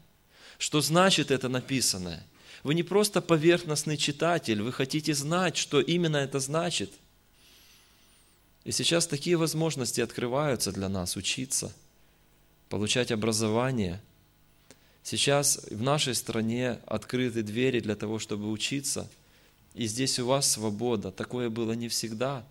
что 0.59 0.81
значит 0.81 1.31
это 1.31 1.49
написанное. 1.49 2.27
Вы 2.63 2.75
не 2.75 2.83
просто 2.83 3.21
поверхностный 3.21 3.97
читатель, 3.97 4.63
вы 4.63 4.73
хотите 4.73 5.15
знать, 5.15 5.57
что 5.57 5.81
именно 5.81 6.17
это 6.17 6.41
значит. 6.41 6.91
И 8.65 8.73
сейчас 8.73 9.07
такие 9.07 9.37
возможности 9.37 10.01
открываются 10.01 10.73
для 10.73 10.89
нас 10.89 11.17
учиться, 11.17 11.73
получать 12.69 13.11
образование. 13.11 14.01
Сейчас 15.03 15.61
в 15.71 15.83
нашей 15.83 16.15
стране 16.15 16.79
открыты 16.87 17.43
двери 17.43 17.81
для 17.81 17.97
того, 17.97 18.19
чтобы 18.19 18.51
учиться. 18.51 19.11
И 19.75 19.87
здесь 19.87 20.19
у 20.19 20.27
вас 20.27 20.51
свобода. 20.51 21.11
Такое 21.11 21.51
было 21.51 21.73
не 21.73 21.89
всегда. 21.89 22.45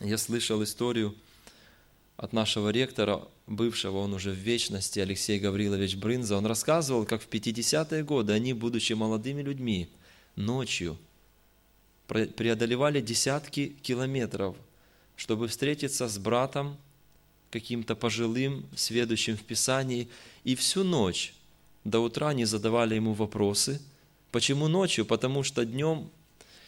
Я 0.00 0.18
слышал 0.18 0.62
историю 0.62 1.14
от 2.16 2.32
нашего 2.32 2.68
ректора, 2.68 3.26
бывшего, 3.46 3.98
он 3.98 4.14
уже 4.14 4.30
в 4.30 4.36
вечности, 4.36 5.00
Алексей 5.00 5.38
Гаврилович 5.38 5.96
Брынза, 5.96 6.36
он 6.36 6.46
рассказывал, 6.46 7.04
как 7.04 7.22
в 7.22 7.28
50-е 7.28 8.04
годы 8.04 8.32
они, 8.32 8.52
будучи 8.52 8.92
молодыми 8.92 9.42
людьми, 9.42 9.88
ночью 10.36 10.98
преодолевали 12.06 13.00
десятки 13.00 13.74
километров, 13.82 14.56
чтобы 15.16 15.48
встретиться 15.48 16.08
с 16.08 16.18
братом, 16.18 16.76
каким-то 17.52 17.94
пожилым, 17.94 18.64
сведущим 18.74 19.36
в 19.36 19.42
Писании, 19.42 20.08
и 20.42 20.54
всю 20.56 20.82
ночь 20.82 21.34
до 21.84 22.00
утра 22.00 22.28
они 22.28 22.46
задавали 22.46 22.94
ему 22.94 23.12
вопросы. 23.12 23.80
Почему 24.30 24.68
ночью? 24.68 25.04
Потому 25.04 25.42
что 25.42 25.64
днем 25.64 26.10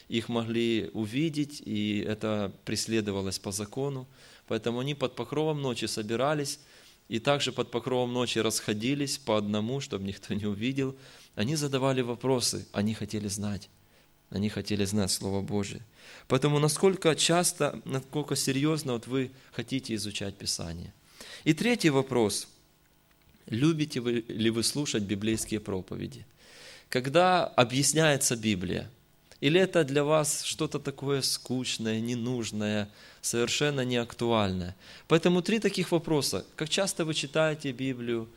их 0.08 0.28
могли 0.28 0.90
увидеть, 0.92 1.62
и 1.64 2.04
это 2.06 2.52
преследовалось 2.66 3.38
по 3.38 3.50
закону. 3.50 4.06
Поэтому 4.46 4.80
они 4.80 4.94
под 4.94 5.16
покровом 5.16 5.62
ночи 5.62 5.86
собирались 5.86 6.60
и 7.08 7.18
также 7.18 7.52
под 7.52 7.70
покровом 7.70 8.12
ночи 8.12 8.38
расходились 8.38 9.16
по 9.18 9.38
одному, 9.38 9.80
чтобы 9.80 10.04
никто 10.04 10.34
не 10.34 10.46
увидел. 10.46 10.94
Они 11.34 11.56
задавали 11.56 12.02
вопросы, 12.02 12.66
они 12.72 12.92
хотели 12.92 13.28
знать. 13.28 13.70
Они 14.34 14.48
хотели 14.48 14.84
знать 14.84 15.12
Слово 15.12 15.42
Божие. 15.42 15.80
Поэтому 16.26 16.58
насколько 16.58 17.14
часто, 17.14 17.80
насколько 17.84 18.34
серьезно 18.34 18.94
вот 18.94 19.06
вы 19.06 19.30
хотите 19.52 19.94
изучать 19.94 20.36
Писание. 20.36 20.92
И 21.44 21.54
третий 21.54 21.90
вопрос. 21.90 22.49
Любите 23.47 24.00
вы, 24.00 24.25
ли 24.26 24.50
вы 24.50 24.64
слушать 24.64 25.04
библейские 25.04 25.60
проповеди? 25.60 26.26
Когда 26.88 27.47
объясняется 27.47 28.36
Библия, 28.36 28.90
или 29.40 29.60
это 29.60 29.84
для 29.84 30.02
вас 30.02 30.42
что-то 30.42 30.80
такое 30.80 31.23
скучное, 31.23 32.00
ненужное, 32.00 32.88
совершенно 33.20 33.84
неактуальное? 33.84 34.75
Поэтому 35.06 35.42
три 35.42 35.60
таких 35.60 35.92
вопроса. 35.92 36.44
Как 36.56 36.68
часто 36.68 37.04
вы 37.04 37.14
читаете 37.14 37.70
Библию? 37.70 38.28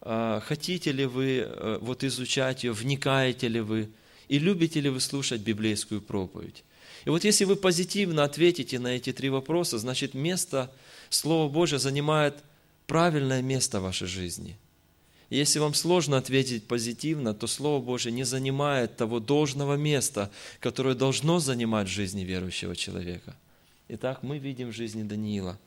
А, 0.00 0.40
хотите 0.40 0.92
ли 0.92 1.04
вы 1.04 1.40
э, 1.40 1.78
вот 1.82 2.02
изучать 2.02 2.64
ее? 2.64 2.72
Вникаете 2.72 3.48
ли 3.48 3.60
вы? 3.60 3.90
И 4.28 4.38
любите 4.38 4.80
ли 4.80 4.90
вы 4.90 5.00
слушать 5.00 5.40
библейскую 5.40 6.00
проповедь? 6.00 6.64
И 7.04 7.10
вот 7.10 7.24
если 7.24 7.44
вы 7.44 7.56
позитивно 7.56 8.24
ответите 8.24 8.78
на 8.78 8.88
эти 8.88 9.12
три 9.12 9.28
вопроса, 9.28 9.78
значит 9.78 10.14
место 10.14 10.72
Слова 11.10 11.50
Божье 11.50 11.78
занимает 11.78 12.36
правильное 12.86 13.42
место 13.42 13.80
в 13.80 13.84
вашей 13.84 14.06
жизни– 14.06 14.56
если 15.34 15.58
вам 15.58 15.74
сложно 15.74 16.16
ответить 16.18 16.66
позитивно, 16.66 17.34
то 17.34 17.46
Слово 17.46 17.82
Божье 17.82 18.12
не 18.12 18.24
занимает 18.24 18.96
того 18.96 19.20
должного 19.20 19.74
места, 19.74 20.30
которое 20.60 20.94
должно 20.94 21.40
занимать 21.40 21.88
в 21.88 21.92
жизни 21.92 22.22
верующего 22.22 22.76
человека. 22.76 23.34
Итак, 23.88 24.22
мы 24.22 24.38
видим 24.38 24.68
в 24.68 24.74
жизни 24.74 25.02
Даниила. 25.02 25.58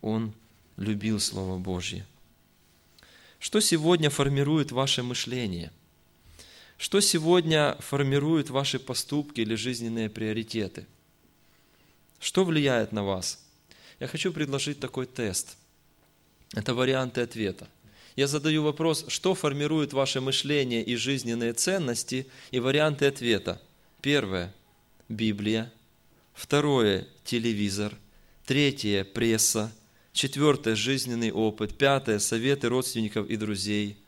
Он 0.00 0.32
любил 0.76 1.18
Слово 1.18 1.58
Божье. 1.58 2.06
Что 3.38 3.60
сегодня 3.60 4.10
формирует 4.10 4.70
ваше 4.70 5.02
мышление? 5.02 5.72
Что 6.78 7.00
сегодня 7.00 7.76
формирует 7.80 8.50
ваши 8.50 8.78
поступки 8.78 9.40
или 9.40 9.54
жизненные 9.54 10.10
приоритеты? 10.10 10.86
Что 12.20 12.44
влияет 12.44 12.92
на 12.92 13.04
вас? 13.04 13.44
Я 13.98 14.06
хочу 14.06 14.32
предложить 14.32 14.80
такой 14.80 15.06
тест. 15.06 15.56
Это 16.52 16.74
варианты 16.74 17.22
ответа 17.22 17.68
я 18.16 18.26
задаю 18.26 18.62
вопрос, 18.62 19.04
что 19.08 19.34
формирует 19.34 19.92
ваше 19.92 20.22
мышление 20.22 20.82
и 20.82 20.96
жизненные 20.96 21.52
ценности, 21.52 22.26
и 22.50 22.58
варианты 22.58 23.06
ответа. 23.06 23.60
Первое– 24.00 24.54
Библия. 25.10 25.70
Второе– 26.32 27.06
телевизор. 27.24 27.94
Третье– 28.46 29.04
пресса. 29.14 29.70
Четвертое– 30.14 30.74
жизненный 30.76 31.30
опыт. 31.30 31.76
Пятое– 31.76 32.18
советы 32.18 32.70
родственников 32.70 33.28
и 33.28 33.36
друзей. 33.36 33.98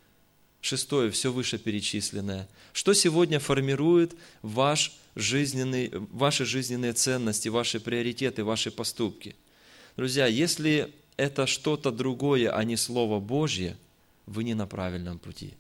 Шестое– 0.61 1.11
все 1.13 1.33
вышеперечисленное. 1.33 2.49
Что 2.73 2.93
сегодня 2.93 3.39
формирует 3.39 4.15
ваш 4.43 4.93
жизненный, 5.15 5.91
ваши 5.93 6.45
жизненные 6.45 6.93
ценности, 6.93 7.49
ваши 7.49 7.81
приоритеты, 7.81 8.45
ваши 8.45 8.71
поступки? 8.71 9.37
Друзья, 9.97 10.27
если 10.27 10.93
это 11.17 11.47
что-то 11.47 11.91
другое, 11.91 12.51
а 12.51 12.65
не 12.65 12.77
Слово 12.77 13.21
Божье– 13.21 13.77
вы 14.29 14.45
не 14.45 14.55
на 14.55 14.67
правильном 14.67 15.19
пути. 15.19 15.55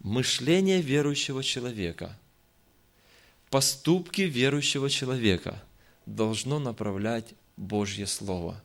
Мышление 0.00 0.80
верующего 0.80 1.42
человека, 1.42 2.18
поступки 3.50 4.22
верующего 4.22 4.90
человека 4.90 5.62
должно 6.06 6.58
направлять 6.58 7.34
Божье 7.56 8.06
Слово. 8.06 8.62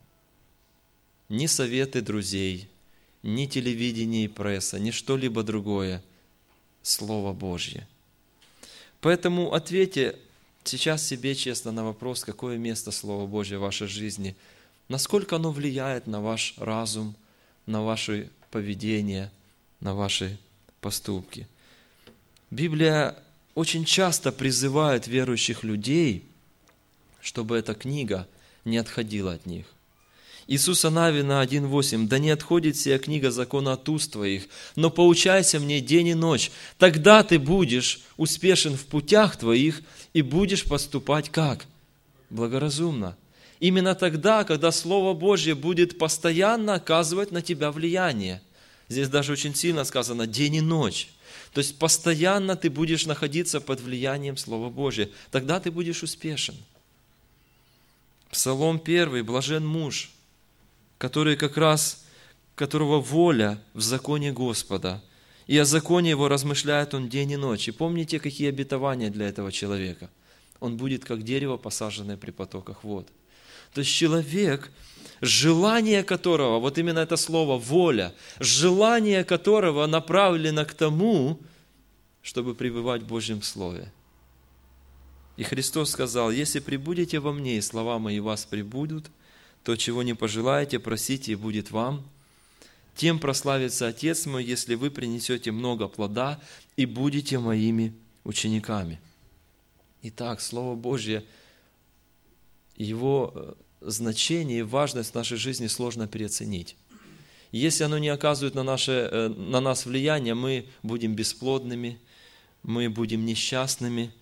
Ни 1.28 1.46
советы 1.46 2.00
друзей, 2.00 2.68
ни 3.22 3.46
телевидение 3.46 4.24
и 4.24 4.28
пресса, 4.28 4.78
ни 4.78 4.90
что-либо 4.90 5.42
другое. 5.42 6.02
Слово 6.82 7.32
Божье. 7.32 7.86
Поэтому 9.00 9.52
ответьте 9.52 10.16
сейчас 10.64 11.06
себе 11.06 11.34
честно 11.34 11.72
на 11.72 11.84
вопрос, 11.84 12.24
какое 12.24 12.56
место 12.56 12.90
Слово 12.90 13.26
Божье 13.26 13.58
в 13.58 13.62
вашей 13.62 13.86
жизни, 13.86 14.34
насколько 14.88 15.36
оно 15.36 15.52
влияет 15.52 16.06
на 16.06 16.20
ваш 16.20 16.54
разум, 16.56 17.14
на 17.66 17.82
ваши 17.82 18.30
поведение, 18.50 19.30
на 19.80 19.94
ваши 19.94 20.38
поступки. 20.80 21.46
Библия 22.50 23.16
очень 23.54 23.84
часто 23.84 24.32
призывает 24.32 25.06
верующих 25.06 25.62
людей, 25.62 26.24
чтобы 27.20 27.58
эта 27.58 27.74
книга 27.74 28.26
не 28.64 28.78
отходила 28.78 29.34
от 29.34 29.46
них. 29.46 29.66
Иисуса 30.50 30.90
Навина 30.90 31.44
1.8. 31.44 32.08
«Да 32.08 32.18
не 32.18 32.30
отходит 32.30 32.76
сия 32.76 32.98
книга 32.98 33.30
закона 33.30 33.74
от 33.74 33.88
уст 33.88 34.10
твоих, 34.10 34.48
но 34.74 34.90
поучайся 34.90 35.60
мне 35.60 35.80
день 35.80 36.08
и 36.08 36.14
ночь, 36.14 36.50
тогда 36.76 37.22
ты 37.22 37.38
будешь 37.38 38.00
успешен 38.16 38.76
в 38.76 38.84
путях 38.86 39.36
твоих 39.36 39.80
и 40.12 40.22
будешь 40.22 40.64
поступать 40.64 41.30
как? 41.30 41.66
Благоразумно». 42.30 43.16
Именно 43.60 43.94
тогда, 43.94 44.42
когда 44.42 44.72
Слово 44.72 45.14
Божье 45.14 45.54
будет 45.54 45.98
постоянно 45.98 46.74
оказывать 46.74 47.30
на 47.30 47.42
тебя 47.42 47.70
влияние. 47.70 48.42
Здесь 48.88 49.08
даже 49.08 49.34
очень 49.34 49.54
сильно 49.54 49.84
сказано 49.84 50.26
«день 50.26 50.56
и 50.56 50.60
ночь». 50.60 51.10
То 51.52 51.60
есть 51.60 51.78
постоянно 51.78 52.56
ты 52.56 52.70
будешь 52.70 53.06
находиться 53.06 53.60
под 53.60 53.80
влиянием 53.80 54.36
Слова 54.36 54.68
Божьего. 54.68 55.10
Тогда 55.30 55.60
ты 55.60 55.70
будешь 55.70 56.02
успешен. 56.02 56.56
Псалом 58.30 58.80
первый, 58.80 59.22
блажен 59.22 59.64
муж, 59.64 60.10
который 61.00 61.36
как 61.36 61.56
раз, 61.56 62.04
которого 62.54 63.00
воля 63.00 63.58
в 63.72 63.80
законе 63.80 64.32
Господа, 64.32 65.02
и 65.46 65.56
о 65.56 65.64
законе 65.64 66.10
его 66.10 66.28
размышляет 66.28 66.92
он 66.92 67.08
день 67.08 67.30
и 67.30 67.36
ночь. 67.36 67.68
И 67.68 67.70
помните, 67.72 68.20
какие 68.20 68.50
обетования 68.50 69.08
для 69.08 69.26
этого 69.26 69.50
человека. 69.50 70.10
Он 70.60 70.76
будет 70.76 71.06
как 71.06 71.22
дерево, 71.22 71.56
посаженное 71.56 72.18
при 72.18 72.32
потоках 72.32 72.84
вод. 72.84 73.08
То 73.72 73.80
есть 73.80 73.90
человек, 73.90 74.70
желание 75.22 76.02
которого, 76.04 76.58
вот 76.58 76.76
именно 76.76 76.98
это 76.98 77.16
слово 77.16 77.56
«воля», 77.58 78.12
желание 78.38 79.24
которого 79.24 79.86
направлено 79.86 80.66
к 80.66 80.74
тому, 80.74 81.40
чтобы 82.20 82.54
пребывать 82.54 83.02
в 83.04 83.06
Божьем 83.06 83.40
Слове. 83.40 83.90
И 85.38 85.44
Христос 85.44 85.92
сказал, 85.92 86.30
«Если 86.30 86.60
прибудете 86.60 87.20
во 87.20 87.32
мне, 87.32 87.56
и 87.56 87.62
слова 87.62 87.98
мои 87.98 88.20
вас 88.20 88.44
прибудут, 88.44 89.06
то, 89.64 89.76
чего 89.76 90.02
не 90.02 90.14
пожелаете, 90.14 90.78
просите, 90.78 91.32
и 91.32 91.36
будет 91.36 91.70
вам, 91.70 92.04
тем 92.94 93.18
прославится 93.18 93.88
Отец 93.88 94.26
мой, 94.26 94.44
если 94.44 94.74
вы 94.74 94.90
принесете 94.90 95.52
много 95.52 95.88
плода 95.88 96.40
и 96.76 96.86
будете 96.86 97.38
моими 97.38 97.94
учениками. 98.24 99.00
Итак, 100.02 100.40
Слово 100.40 100.74
Божье, 100.74 101.24
его 102.76 103.32
э, 103.34 103.52
значение 103.80 104.60
и 104.60 104.62
важность 104.62 105.12
в 105.12 105.14
нашей 105.14 105.36
жизни 105.36 105.66
сложно 105.66 106.08
переоценить. 106.08 106.76
Если 107.52 107.84
оно 107.84 107.98
не 107.98 108.08
оказывает 108.08 108.54
на, 108.54 108.62
наше, 108.62 108.92
э, 108.92 109.28
на 109.28 109.60
нас 109.60 109.84
влияние, 109.84 110.34
мы 110.34 110.66
будем 110.82 111.14
бесплодными, 111.14 111.98
мы 112.62 112.88
будем 112.88 113.26
несчастными, 113.26 114.12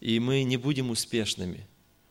и 0.00 0.18
мы 0.20 0.44
не 0.44 0.56
будем 0.56 0.90
успешными. 0.90 1.66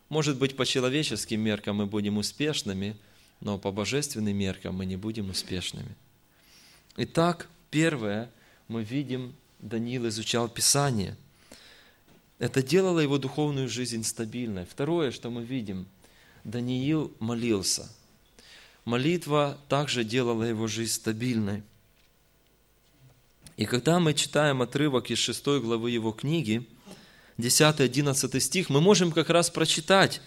Может 0.09 0.37
быть, 0.37 0.55
по 0.55 0.65
человеческим 0.65 1.41
меркам 1.41 1.77
мы 1.77 1.85
будем 1.85 2.17
успешными, 2.17 2.95
но 3.41 3.57
по 3.57 3.71
божественным 3.71 4.35
меркам 4.35 4.75
мы 4.75 4.85
не 4.85 4.95
будем 4.95 5.29
успешными. 5.29 5.95
Итак, 6.95 7.47
первое, 7.69 8.31
мы 8.67 8.83
видим, 8.83 9.35
Даниил 9.59 10.07
изучал 10.07 10.47
Писание. 10.47 11.15
Это 12.39 12.63
делало 12.63 12.99
его 12.99 13.17
духовную 13.17 13.67
жизнь 13.67 14.03
стабильной. 14.03 14.65
Второе, 14.65 15.11
что 15.11 15.29
мы 15.29 15.43
видим, 15.43 15.87
Даниил 16.43 17.13
молился. 17.19 17.91
Молитва 18.85 19.57
также 19.67 20.03
делала 20.05 20.43
его 20.43 20.67
жизнь 20.67 20.93
стабильной. 20.93 21.63
И 23.57 23.65
когда 23.65 23.99
мы 23.99 24.13
читаем 24.13 24.61
отрывок 24.61 25.09
из 25.11 25.17
6 25.17 25.45
главы 25.61 25.91
его 25.91 26.11
книги, 26.11 26.65
10-11 27.37 28.39
стих, 28.39 28.69
мы 28.69 28.81
можем 28.81 29.11
как 29.11 29.29
раз 29.29 29.49
прочитать, 29.49 30.21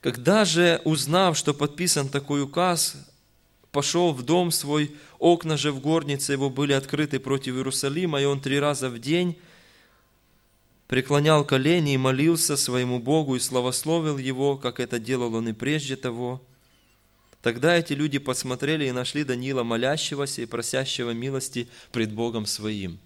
когда 0.00 0.44
же, 0.44 0.80
узнав, 0.84 1.36
что 1.36 1.54
подписан 1.54 2.08
такой 2.08 2.42
указ, 2.42 2.96
пошел 3.70 4.12
в 4.12 4.22
дом 4.22 4.50
свой, 4.50 4.94
окна 5.18 5.56
же 5.56 5.72
в 5.72 5.80
горнице 5.80 6.32
его 6.32 6.50
были 6.50 6.72
открыты 6.72 7.18
против 7.18 7.54
Иерусалима, 7.54 8.20
и 8.20 8.24
он 8.24 8.40
три 8.40 8.60
раза 8.60 8.88
в 8.90 8.98
день 8.98 9.36
преклонял 10.86 11.44
колени 11.44 11.94
и 11.94 11.98
молился 11.98 12.56
своему 12.56 12.98
Богу 12.98 13.36
и 13.36 13.40
славословил 13.40 14.18
его, 14.18 14.58
как 14.58 14.78
это 14.78 14.98
делал 14.98 15.34
он 15.34 15.48
и 15.48 15.52
прежде 15.52 15.96
того. 15.96 16.42
Тогда 17.40 17.76
эти 17.76 17.94
люди 17.94 18.18
посмотрели 18.18 18.86
и 18.86 18.92
нашли 18.92 19.24
Даниила 19.24 19.62
молящегося 19.62 20.42
и 20.42 20.46
просящего 20.46 21.10
милости 21.12 21.68
пред 21.92 22.12
Богом 22.12 22.44
своим. 22.44 22.98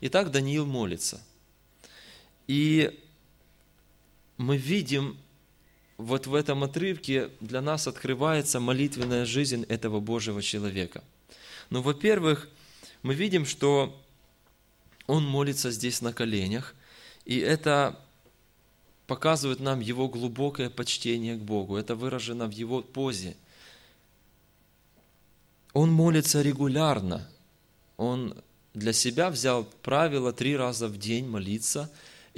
Итак, 0.00 0.30
Даниил 0.30 0.66
молится. 0.66 1.22
И 2.48 2.98
мы 4.36 4.56
видим 4.56 5.16
вот 5.98 6.26
в 6.26 6.34
этом 6.34 6.64
отрывке 6.64 7.30
для 7.40 7.60
нас 7.60 7.86
открывается 7.86 8.58
молитвенная 8.58 9.24
жизнь 9.24 9.64
этого 9.68 10.00
Божьего 10.00 10.42
человека. 10.42 11.04
Ну, 11.70 11.82
во-первых, 11.82 12.48
мы 13.02 13.14
видим, 13.14 13.44
что 13.44 14.00
он 15.06 15.24
молится 15.24 15.70
здесь 15.70 16.00
на 16.00 16.12
коленях, 16.12 16.74
и 17.24 17.38
это 17.38 17.98
показывает 19.06 19.60
нам 19.60 19.80
его 19.80 20.08
глубокое 20.08 20.70
почтение 20.70 21.36
к 21.36 21.40
Богу. 21.40 21.76
Это 21.76 21.94
выражено 21.94 22.46
в 22.46 22.52
его 22.52 22.82
позе. 22.82 23.36
Он 25.72 25.90
молится 25.90 26.42
регулярно. 26.42 27.28
Он 27.96 28.34
для 28.74 28.92
себя 28.92 29.30
взял 29.30 29.64
правило 29.82 30.32
три 30.32 30.56
раза 30.56 30.88
в 30.88 30.98
день 30.98 31.26
молиться, 31.26 31.90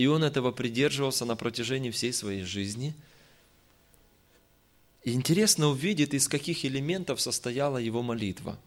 и 0.03 0.07
он 0.07 0.25
этого 0.25 0.51
придерживался 0.51 1.25
на 1.25 1.37
протяжении 1.37 1.91
всей 1.91 2.13
своей 2.13 2.45
жизни– 2.45 2.95
и 5.03 5.13
интересно 5.13 5.69
увидеть, 5.69 6.13
из 6.13 6.29
каких 6.29 6.65
элементов 6.65 7.21
состояла 7.21 7.79
его 7.79 8.03
молитва. 8.03 8.59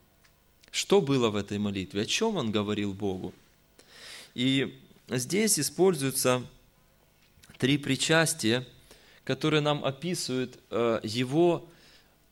Что 0.71 0.99
было 0.99 1.29
в 1.29 1.35
этой 1.35 1.59
молитве, 1.59 2.01
о 2.01 2.05
чем 2.05 2.37
он 2.37 2.51
говорил 2.51 2.93
Богу. 2.93 3.33
И 4.33 4.79
здесь 5.09 5.59
используются 5.59 6.43
три 7.59 7.77
причастия, 7.77 8.65
которые 9.23 9.61
нам 9.61 9.85
описывают 9.85 10.57
э, 10.71 11.01
его 11.03 11.67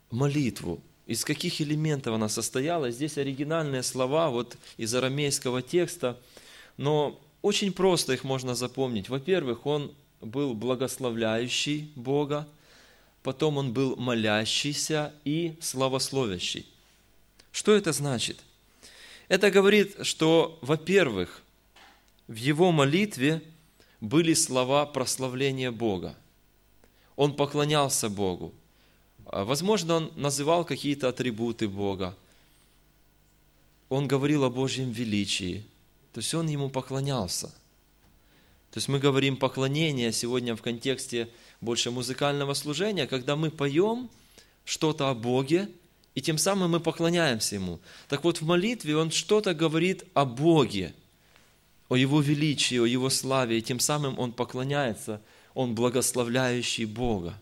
молитву. 0.09 0.81
Из 1.05 1.23
каких 1.23 1.61
элементов 1.61 2.15
она 2.15 2.27
состояла. 2.27 2.89
Здесь 2.89 3.19
оригинальные 3.19 3.83
слова 3.83 4.31
вот 4.31 4.57
из 4.77 4.93
арамейского 4.95 5.61
текста, 5.61 6.19
но 6.77 7.21
очень 7.41 7.73
просто 7.73 8.13
их 8.13 8.23
можно 8.23 8.55
запомнить. 8.55 9.09
Во-первых, 9.09 9.65
он 9.65 9.93
был 10.21 10.53
благословляющий 10.53 11.91
Бога, 11.95 12.47
потом 13.23 13.57
он 13.57 13.73
был 13.73 13.95
молящийся 13.95 15.13
и 15.25 15.55
славословящий. 15.59 16.65
Что 17.51 17.73
это 17.73 17.91
значит? 17.91 18.39
Это 19.27 19.49
говорит, 19.49 20.05
что, 20.05 20.59
во-первых, 20.61 21.41
в 22.27 22.35
его 22.35 22.71
молитве 22.71 23.41
были 23.99 24.33
слова 24.33 24.85
прославления 24.85 25.71
Бога. 25.71 26.15
Он 27.15 27.35
поклонялся 27.35 28.09
Богу. 28.09 28.53
А, 29.25 29.45
возможно, 29.45 29.95
он 29.95 30.11
называл 30.15 30.65
какие-то 30.65 31.09
атрибуты 31.09 31.67
Бога. 31.67 32.17
Он 33.89 34.07
говорил 34.07 34.43
о 34.43 34.49
Божьем 34.49 34.91
величии. 34.91 35.65
То 36.13 36.19
есть 36.19 36.33
он 36.33 36.47
ему 36.47 36.69
поклонялся. 36.69 37.47
То 38.71 38.77
есть 38.77 38.87
мы 38.87 38.99
говорим 38.99 39.37
поклонение 39.37 40.11
сегодня 40.11 40.55
в 40.55 40.61
контексте 40.61 41.29
больше 41.59 41.91
музыкального 41.91 42.53
служения, 42.53 43.05
когда 43.05 43.35
мы 43.35 43.51
поем 43.51 44.09
что-то 44.63 45.09
о 45.09 45.13
Боге, 45.13 45.69
и 46.15 46.21
тем 46.21 46.37
самым 46.37 46.71
мы 46.71 46.79
поклоняемся 46.79 47.55
Ему. 47.55 47.79
Так 48.09 48.23
вот, 48.23 48.41
в 48.41 48.45
молитве 48.45 48.97
он 48.97 49.11
что-то 49.11 49.53
говорит 49.53 50.03
о 50.13 50.25
Боге, 50.25 50.93
о 51.89 51.95
Его 51.95 52.21
величии, 52.21 52.77
о 52.77 52.85
Его 52.85 53.09
славе, 53.09 53.57
и 53.57 53.61
тем 53.61 53.79
самым 53.79 54.19
он 54.19 54.33
поклоняется, 54.33 55.21
он 55.53 55.75
благословляющий 55.75 56.85
Бога. 56.85 57.37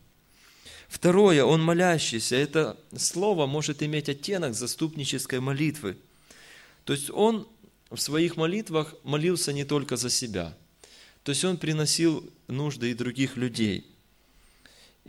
Второе, 0.88 1.44
он 1.46 1.64
молящийся. 1.64 2.36
Это 2.36 2.78
слово 2.96 3.46
может 3.46 3.84
иметь 3.84 4.10
оттенок 4.10 4.56
заступнической 4.56 5.40
молитвы. 5.40 5.98
То 6.84 6.94
есть 6.94 7.12
он 7.12 7.48
в 7.90 7.98
своих 7.98 8.38
молитвах 8.38 8.96
молился 9.04 9.54
не 9.54 9.66
только 9.66 9.98
за 9.98 10.10
себя. 10.10 10.58
То 11.24 11.32
есть 11.32 11.44
он 11.44 11.58
приносил 11.58 12.30
нужды 12.48 12.92
и 12.92 12.94
других 12.94 13.38
людей– 13.38 13.86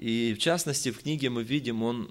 и 0.00 0.34
в 0.34 0.38
частности, 0.38 0.90
в 0.90 1.02
книге 1.02 1.28
мы 1.28 1.42
видим, 1.42 1.82
он 1.82 2.10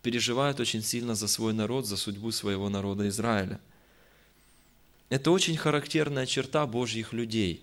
переживает 0.00 0.58
очень 0.58 0.82
сильно 0.82 1.14
за 1.14 1.28
свой 1.28 1.52
народ, 1.52 1.86
за 1.86 1.98
судьбу 1.98 2.30
своего 2.30 2.70
народа 2.70 3.08
Израиля. 3.08 3.60
Это 5.10 5.30
очень 5.30 5.56
характерная 5.56 6.24
черта 6.24 6.66
Божьих 6.66 7.12
людей. 7.12 7.62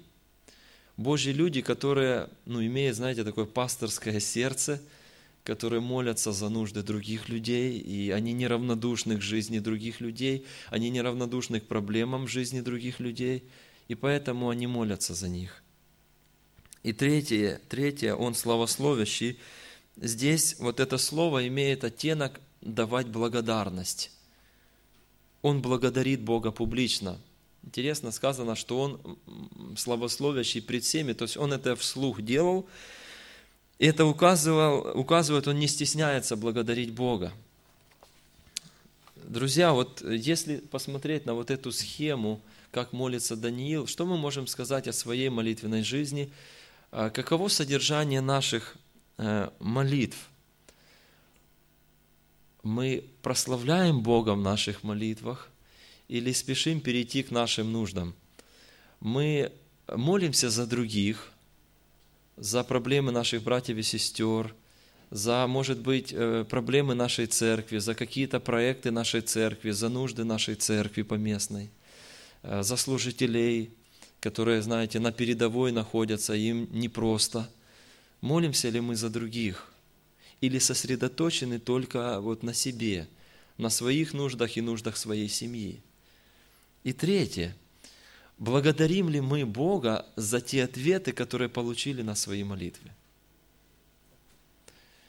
Божьи 0.95 1.31
люди, 1.31 1.61
которые, 1.61 2.29
ну, 2.45 2.63
имеют, 2.63 2.97
знаете, 2.97 3.23
такое 3.23 3.45
пасторское 3.45 4.19
сердце, 4.19 4.79
которые 5.43 5.81
молятся 5.81 6.31
за 6.31 6.49
нужды 6.49 6.83
других 6.83 7.27
людей, 7.27 7.77
и 7.77 8.11
они 8.11 8.33
неравнодушны 8.33 9.17
к 9.17 9.21
жизни 9.21 9.59
других 9.59 9.99
людей, 9.99 10.45
они 10.69 10.89
неравнодушны 10.89 11.59
к 11.59 11.67
проблемам 11.67 12.27
жизни 12.27 12.61
других 12.61 12.99
людей, 12.99 13.43
и 13.87 13.95
поэтому 13.95 14.49
они 14.49 14.67
молятся 14.67 15.13
за 15.13 15.27
них. 15.27 15.61
И 16.83 16.93
третье, 16.93 17.61
третье, 17.69 18.15
он 18.15 18.35
славословящий, 18.35 19.37
здесь 19.97 20.55
вот 20.59 20.79
это 20.79 20.97
слово 20.97 21.47
имеет 21.47 21.83
оттенок 21.83 22.39
давать 22.61 23.07
благодарность. 23.07 24.11
Он 25.41 25.61
благодарит 25.61 26.21
Бога 26.21 26.51
публично. 26.51 27.19
Интересно 27.63 28.11
сказано, 28.11 28.55
что 28.55 28.79
он 28.79 29.17
славословящий 29.77 30.61
пред 30.61 30.83
всеми, 30.83 31.13
то 31.13 31.23
есть 31.23 31.37
он 31.37 31.51
это 31.53 31.75
вслух 31.75 32.21
делал, 32.21 32.67
и 33.79 33.85
это 33.85 34.05
указывал, 34.05 34.97
указывает, 34.97 35.47
он 35.47 35.59
не 35.59 35.67
стесняется 35.67 36.35
благодарить 36.35 36.91
Бога. 36.91 37.33
Друзья, 39.15 39.73
вот 39.73 40.01
если 40.01 40.57
посмотреть 40.57 41.25
на 41.25 41.33
вот 41.33 41.51
эту 41.51 41.71
схему, 41.71 42.41
как 42.71 42.93
молится 42.93 43.35
Даниил, 43.35 43.87
что 43.87 44.05
мы 44.05 44.17
можем 44.17 44.47
сказать 44.47 44.87
о 44.87 44.93
своей 44.93 45.29
молитвенной 45.29 45.83
жизни? 45.83 46.31
А 46.91 47.09
каково 47.09 47.47
содержание 47.47 48.21
наших 48.21 48.77
Э, 49.17 49.49
молитв. 49.59 50.17
Мы 52.63 53.05
прославляем 53.21 54.01
Бога 54.01 54.33
в 54.33 54.41
наших 54.41 54.83
молитвах, 54.83 55.49
или 56.07 56.31
спешим 56.31 56.81
перейти 56.81 57.23
к 57.23 57.31
нашим 57.31 57.71
нуждам. 57.71 58.15
Мы 58.99 59.51
молимся 59.87 60.49
за 60.49 60.65
других, 60.65 61.31
за 62.37 62.63
проблемы 62.63 63.11
наших 63.11 63.43
братьев 63.43 63.77
и 63.77 63.83
сестер, 63.83 64.55
за, 65.11 65.45
может 65.47 65.79
быть, 65.79 66.11
э, 66.11 66.45
проблемы 66.49 66.95
нашей 66.95 67.27
церкви, 67.27 67.77
за 67.77 67.93
какие-то 67.93 68.39
проекты 68.39 68.89
нашей 68.89 69.21
церкви, 69.21 69.69
за 69.71 69.89
нужды 69.89 70.23
нашей 70.23 70.55
церкви 70.55 71.03
поместной, 71.03 71.69
э, 72.41 72.63
за 72.63 72.77
служителей, 72.77 73.71
которые, 74.19 74.61
знаете, 74.61 74.99
на 74.99 75.11
передовой 75.11 75.71
находятся, 75.71 76.33
им 76.33 76.67
непросто. 76.71 77.49
Молимся 78.21 78.69
ли 78.69 78.79
мы 78.79 78.95
за 78.95 79.09
других? 79.09 79.71
Или 80.41 80.59
сосредоточены 80.59 81.59
только 81.59 82.19
вот 82.19 82.41
на 82.41 82.53
себе, 82.53 83.07
на 83.57 83.69
своих 83.69 84.13
нуждах 84.13 84.57
и 84.57 84.61
нуждах 84.61 84.97
своей 84.97 85.29
семьи? 85.29 85.81
И 86.83 86.91
третье. 86.91 87.55
Благодарим 88.37 89.09
ли 89.09 89.21
мы 89.21 89.45
Бога 89.45 90.05
за 90.15 90.41
те 90.41 90.63
ответы, 90.63 91.11
которые 91.11 91.49
получили 91.49 92.01
на 92.01 92.15
свои 92.15 92.43
молитвы? 92.43 92.91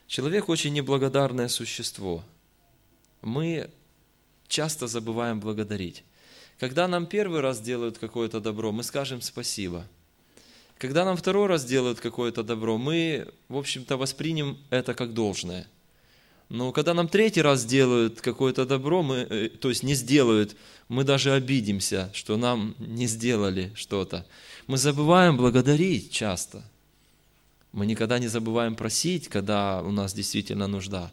Человек 0.06 0.48
очень 0.48 0.72
неблагодарное 0.72 1.48
существо. 1.48 2.22
Мы 3.22 3.70
часто 4.48 4.86
забываем 4.86 5.40
благодарить. 5.40 6.04
Когда 6.58 6.86
нам 6.86 7.06
первый 7.06 7.40
раз 7.40 7.60
делают 7.60 7.98
какое-то 7.98 8.40
добро, 8.40 8.70
мы 8.70 8.82
скажем 8.82 9.20
спасибо. 9.22 9.86
Когда 10.78 11.04
нам 11.04 11.16
второй 11.16 11.46
раз 11.46 11.64
делают 11.64 12.00
какое-то 12.00 12.42
добро, 12.42 12.78
мы, 12.78 13.32
в 13.48 13.56
общем-то, 13.56 13.96
воспримем 13.96 14.58
это 14.70 14.94
как 14.94 15.14
должное. 15.14 15.66
Но 16.48 16.72
когда 16.72 16.94
нам 16.94 17.08
третий 17.08 17.42
раз 17.42 17.64
делают 17.64 18.20
какое-то 18.20 18.66
добро, 18.66 19.02
мы, 19.02 19.16
э, 19.16 19.48
то 19.48 19.68
есть 19.68 19.82
не 19.82 19.94
сделают, 19.94 20.56
мы 20.88 21.04
даже 21.04 21.32
обидимся, 21.32 22.10
что 22.12 22.36
нам 22.36 22.74
не 22.78 23.06
сделали 23.06 23.72
что-то. 23.74 24.26
Мы 24.66 24.76
забываем 24.76 25.36
благодарить 25.36 26.10
часто– 26.10 26.62
мы 27.74 27.86
никогда 27.86 28.20
не 28.20 28.28
забываем 28.28 28.76
просить, 28.76 29.26
когда 29.26 29.82
у 29.82 29.90
нас 29.90 30.14
действительно 30.14 30.68
нужда, 30.68 31.10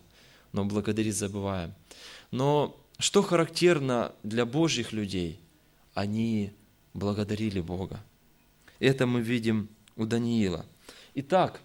но 0.54 0.64
благодарить 0.64 1.16
забываем. 1.16 1.74
Но 2.30 2.80
что 3.00 3.24
характерно 3.24 4.12
для 4.22 4.46
Божьих 4.46 4.92
людей? 4.92 5.40
Они 5.96 6.52
благодарили 6.94 7.62
Бога. 7.62 8.00
Это 8.78 9.08
мы 9.08 9.22
видим 9.22 9.70
у 9.96 10.06
Даниила. 10.06 10.64
Итак, 11.16 11.62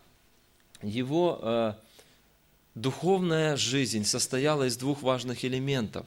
его 0.80 1.40
э, 1.42 1.74
духовная 2.76 3.56
жизнь 3.56 4.04
состояла 4.04 4.68
из 4.68 4.76
двух 4.76 5.02
важных 5.02 5.44
элементов. 5.44 6.06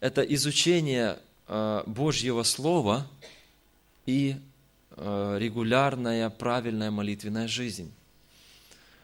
Это 0.00 0.22
изучение 0.22 1.18
э, 1.46 1.82
Божьего 1.86 2.42
Слова 2.42 3.06
и 4.06 4.36
э, 4.90 5.36
регулярная 5.38 6.28
правильная 6.30 6.90
молитвенная 6.90 7.46
жизнь. 7.46 7.92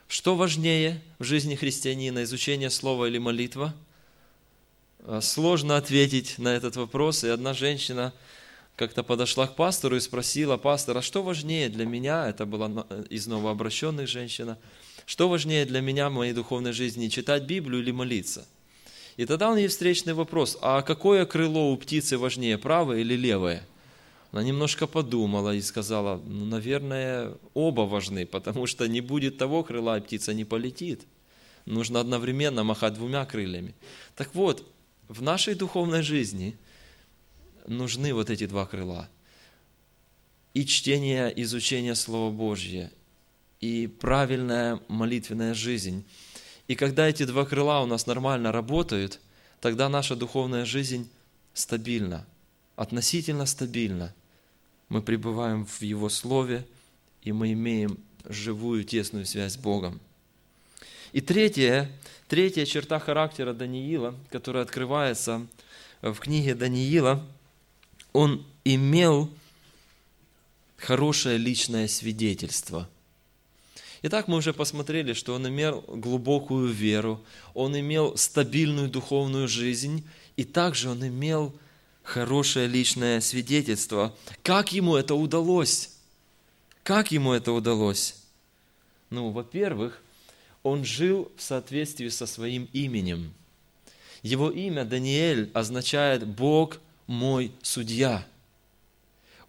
Что 0.08 0.36
важнее 0.36 1.00
в 1.18 1.24
жизни 1.24 1.54
христианина, 1.54 2.24
изучение 2.24 2.70
слова 2.70 3.06
или 3.06 3.18
молитва? 3.18 3.74
А, 5.04 5.20
сложно 5.20 5.76
ответить 5.76 6.38
на 6.38 6.48
этот 6.48 6.76
вопрос. 6.76 7.24
И 7.24 7.28
одна 7.28 7.54
женщина 7.54 8.12
как-то 8.76 9.02
подошла 9.02 9.46
к 9.46 9.56
пастору 9.56 9.96
и 9.96 10.00
спросила, 10.00 10.56
пастор, 10.56 10.98
а 10.98 11.02
что 11.02 11.22
важнее 11.22 11.68
для 11.68 11.86
меня, 11.86 12.28
это 12.28 12.46
была 12.46 12.86
из 13.08 13.26
новообращенных 13.26 14.08
женщина, 14.08 14.58
что 15.06 15.28
важнее 15.28 15.64
для 15.64 15.80
меня 15.80 16.08
в 16.08 16.12
моей 16.12 16.32
духовной 16.32 16.72
жизни, 16.72 17.08
читать 17.08 17.44
Библию 17.44 17.82
или 17.82 17.90
молиться? 17.90 18.46
И 19.16 19.26
тогда 19.26 19.50
он 19.50 19.58
ей 19.58 19.68
встречный 19.68 20.14
вопрос, 20.14 20.58
а 20.62 20.82
какое 20.82 21.26
крыло 21.26 21.72
у 21.72 21.76
птицы 21.76 22.16
важнее, 22.16 22.58
правое 22.58 23.00
или 23.00 23.14
левое? 23.14 23.66
Она 24.30 24.42
немножко 24.42 24.86
подумала 24.86 25.54
и 25.54 25.60
сказала, 25.60 26.20
ну, 26.24 26.46
наверное, 26.46 27.34
оба 27.52 27.82
важны, 27.82 28.24
потому 28.24 28.66
что 28.66 28.88
не 28.88 29.02
будет 29.02 29.36
того 29.36 29.62
крыла, 29.62 29.98
и 29.98 30.00
птица 30.00 30.32
не 30.32 30.46
полетит. 30.46 31.02
Нужно 31.66 32.00
одновременно 32.00 32.64
махать 32.64 32.94
двумя 32.94 33.26
крыльями. 33.26 33.74
Так 34.16 34.34
вот, 34.34 34.66
в 35.08 35.20
нашей 35.20 35.54
духовной 35.54 36.02
жизни 36.02 36.56
нужны 37.66 38.14
вот 38.14 38.30
эти 38.30 38.46
два 38.46 38.64
крыла. 38.64 39.08
И 40.54 40.64
чтение, 40.64 41.32
изучение 41.42 41.94
Слова 41.94 42.32
Божьего, 42.32 42.90
и 43.62 43.86
правильная 43.86 44.78
молитвенная 44.88 45.54
жизнь. 45.54 46.04
И 46.68 46.74
когда 46.74 47.08
эти 47.08 47.24
два 47.24 47.46
крыла 47.46 47.80
у 47.80 47.86
нас 47.86 48.06
нормально 48.06 48.52
работают, 48.52 49.18
тогда 49.60 49.88
наша 49.88 50.14
духовная 50.14 50.66
жизнь 50.66 51.08
стабильна, 51.54 52.26
относительно 52.76 53.46
стабильна– 53.46 54.14
мы 54.92 55.00
пребываем 55.00 55.64
в 55.64 55.80
Его 55.80 56.10
Слове, 56.10 56.66
и 57.22 57.32
мы 57.32 57.54
имеем 57.54 57.98
живую, 58.26 58.84
тесную 58.84 59.24
связь 59.24 59.54
с 59.54 59.56
Богом. 59.56 59.98
И 61.12 61.22
третья, 61.22 61.90
третья 62.28 62.66
черта 62.66 62.98
характера 62.98 63.54
Даниила, 63.54 64.14
которая 64.28 64.64
открывается 64.64 65.46
в 66.02 66.14
книге 66.16 66.54
Даниила, 66.54 67.26
он 68.12 68.44
имел 68.66 69.30
хорошее 70.76 71.38
личное 71.38 71.88
свидетельство. 71.88 72.86
Итак, 74.04 74.26
мы 74.26 74.38
уже 74.38 74.52
посмотрели, 74.52 75.12
что 75.12 75.34
он 75.34 75.48
имел 75.48 75.82
глубокую 75.86 76.72
веру, 76.72 77.24
он 77.54 77.78
имел 77.78 78.16
стабильную 78.16 78.88
духовную 78.88 79.46
жизнь, 79.46 80.04
и 80.36 80.42
также 80.42 80.90
он 80.90 81.06
имел 81.06 81.54
хорошее 82.02 82.66
личное 82.66 83.20
свидетельство. 83.20 84.12
Как 84.42 84.72
ему 84.72 84.96
это 84.96 85.14
удалось? 85.14 85.90
Как 86.82 87.12
ему 87.12 87.32
это 87.32 87.52
удалось? 87.52 88.16
Ну, 89.10 89.30
во-первых, 89.30 90.02
он 90.64 90.84
жил 90.84 91.30
в 91.36 91.42
соответствии 91.42 92.08
со 92.08 92.26
своим 92.26 92.68
именем. 92.72 93.32
Его 94.22 94.50
имя 94.50 94.84
Даниэль 94.84 95.48
означает 95.54 96.26
«Бог 96.26 96.80
мой 97.06 97.52
судья». 97.62 98.26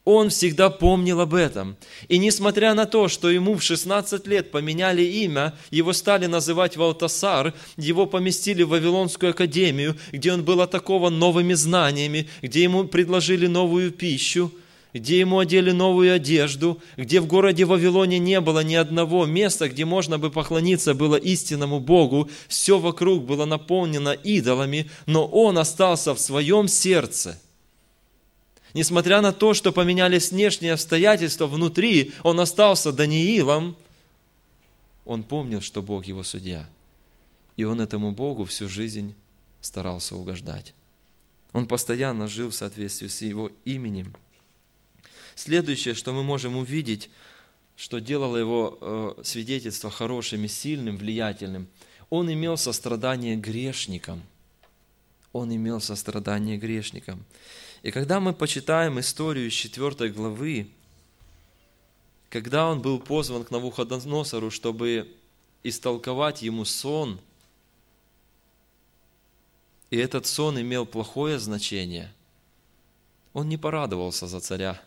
Он 0.05 0.29
всегда 0.29 0.69
помнил 0.69 1.21
об 1.21 1.33
этом. 1.33 1.77
И 2.09 2.17
несмотря 2.17 2.73
на 2.73 2.85
то, 2.85 3.07
что 3.07 3.29
ему 3.29 3.55
в 3.55 3.63
16 3.63 4.27
лет 4.27 4.51
поменяли 4.51 5.01
имя, 5.01 5.53
его 5.71 5.93
стали 5.93 6.25
называть 6.25 6.75
Валтасар, 6.75 7.53
его 7.77 8.05
поместили 8.05 8.63
в 8.63 8.69
Вавилонскую 8.69 9.29
академию, 9.29 9.95
где 10.11 10.33
он 10.33 10.43
был 10.43 10.59
атакован 10.59 11.17
новыми 11.17 11.53
знаниями, 11.53 12.27
где 12.41 12.63
ему 12.63 12.83
предложили 12.83 13.47
новую 13.47 13.91
пищу, 13.91 14.51
где 14.93 15.19
ему 15.19 15.39
одели 15.39 15.71
новую 15.71 16.13
одежду, 16.13 16.81
где 16.97 17.21
в 17.21 17.25
городе 17.25 17.63
Вавилоне 17.63 18.19
не 18.19 18.41
было 18.41 18.61
ни 18.61 18.75
одного 18.75 19.25
места, 19.25 19.69
где 19.69 19.85
можно 19.85 20.19
бы 20.19 20.29
поклониться 20.29 20.93
было 20.93 21.15
истинному 21.15 21.79
Богу, 21.79 22.29
все 22.49 22.77
вокруг 22.77 23.23
было 23.23 23.45
наполнено 23.45 24.09
идолами, 24.11 24.89
но 25.05 25.25
он 25.25 25.57
остался 25.57 26.13
в 26.13 26.19
своем 26.19 26.67
сердце– 26.67 27.39
Несмотря 28.73 29.21
на 29.21 29.31
то, 29.31 29.53
что 29.53 29.71
поменялись 29.71 30.31
внешние 30.31 30.73
обстоятельства, 30.73 31.45
внутри 31.45 32.11
он 32.23 32.39
остался 32.39 32.91
Даниилом, 32.91 33.75
он 35.05 35.23
помнил, 35.23 35.61
что 35.61 35.81
Бог 35.81 36.05
его 36.05 36.23
судья. 36.23 36.67
И 37.55 37.65
он 37.65 37.81
этому 37.81 38.11
Богу 38.11 38.45
всю 38.45 38.67
жизнь 38.67 39.13
старался 39.61 40.15
угождать. 40.15 40.73
Он 41.51 41.67
постоянно 41.67 42.27
жил 42.27 42.49
в 42.49 42.55
соответствии 42.55 43.07
с 43.07 43.21
его 43.21 43.51
именем. 43.63 44.15
Следующее, 45.35 45.93
что 45.93 46.13
мы 46.13 46.23
можем 46.23 46.57
увидеть, 46.57 47.09
что 47.75 47.99
делало 47.99 48.37
его 48.37 48.77
э, 48.81 49.23
свидетельство 49.23 49.91
хорошим 49.91 50.45
и 50.45 50.47
сильным, 50.47 50.97
влиятельным, 50.97 51.67
он 52.09 52.31
имел 52.31 52.57
сострадание 52.57 53.35
грешникам. 53.35 54.23
Он 55.31 55.53
имел 55.55 55.79
сострадание 55.79 56.57
грешникам. 56.57 57.23
И 57.83 57.91
когда 57.91 58.21
мы 58.21 58.33
почитаем 58.33 58.99
историю 58.99 59.49
из 59.49 59.53
4 59.53 60.09
главы, 60.09 60.69
когда 62.29 62.69
он 62.69 62.81
был 62.81 62.99
позван 62.99 63.43
к 63.43 63.51
Навуходоносору, 63.51 64.49
чтобы 64.49 65.13
истолковать 65.63 66.41
ему 66.41 66.63
сон, 66.63 67.19
и 69.89 69.97
этот 69.97 70.25
сон 70.25 70.59
имел 70.59 70.85
плохое 70.85 71.37
значение, 71.37 72.11
он 73.33 73.49
не 73.49 73.57
порадовался 73.57 74.27
за 74.27 74.39
царя. 74.39 74.81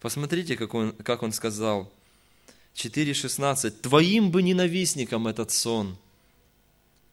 Посмотрите, 0.00 0.56
как 0.56 0.74
он, 0.74 0.92
как 0.92 1.22
он 1.22 1.32
сказал, 1.32 1.90
4.16, 2.74 3.70
«Твоим 3.70 4.30
бы 4.32 4.42
ненавистникам 4.42 5.28
этот 5.28 5.52
сон, 5.52 5.96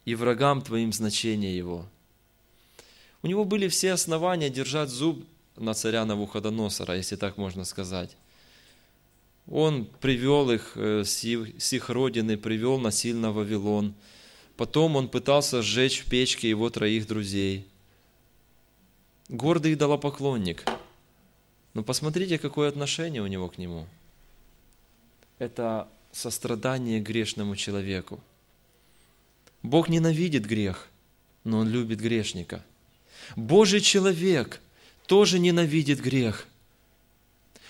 и 0.04 0.16
врагам 0.16 0.62
твоим 0.62 0.92
значение 0.92 1.56
его». 1.56 1.88
У 3.26 3.28
него 3.28 3.44
были 3.44 3.68
все 3.70 3.94
основания 3.94 4.52
держать 4.52 4.90
зуб 4.90 5.26
на 5.56 5.74
царя 5.74 6.06
Навуходоносора, 6.06 6.96
если 6.96 7.16
так 7.16 7.38
можно 7.38 7.66
сказать. 7.66 8.16
Он 9.48 9.86
привел 10.00 10.52
их 10.52 10.74
э, 10.76 11.04
с 11.04 11.74
их 11.74 11.90
родины, 11.90 12.38
привел 12.38 12.78
насильно 12.78 13.32
в 13.32 13.38
Вавилон. 13.38 13.96
Потом 14.58 14.96
он 14.96 15.10
пытался 15.10 15.64
сжечь 15.64 16.02
в 16.02 16.06
печке 16.08 16.48
его 16.48 16.70
троих 16.70 17.08
друзей. 17.08 17.66
гордый 19.28 19.74
идолопоклонник. 19.74 20.64
Но 21.74 21.82
посмотрите, 21.82 22.38
какое 22.38 22.70
отношение 22.70 23.24
у 23.24 23.28
него 23.28 23.50
к 23.50 23.58
нему. 23.58 23.88
Это 25.40 25.88
сострадание 26.12 27.00
грешному 27.00 27.56
человеку. 27.56 28.20
Бог 29.64 29.90
ненавидит 29.90 30.46
грех, 30.46 30.90
но 31.44 31.58
Он 31.58 31.68
любит 31.68 32.00
грешника. 32.00 32.64
Божий 33.36 33.82
человек 33.82 34.62
тоже 35.08 35.40
ненавидит 35.40 36.02
грех. 36.02 36.48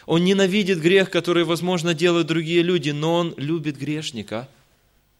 Он 0.05 0.23
ненавидит 0.23 0.79
грех, 0.79 1.09
который, 1.09 1.43
возможно, 1.43 1.93
делают 1.93 2.27
другие 2.27 2.61
люди, 2.61 2.91
но 2.91 3.15
Он 3.15 3.33
любит 3.37 3.77
грешника. 3.77 4.47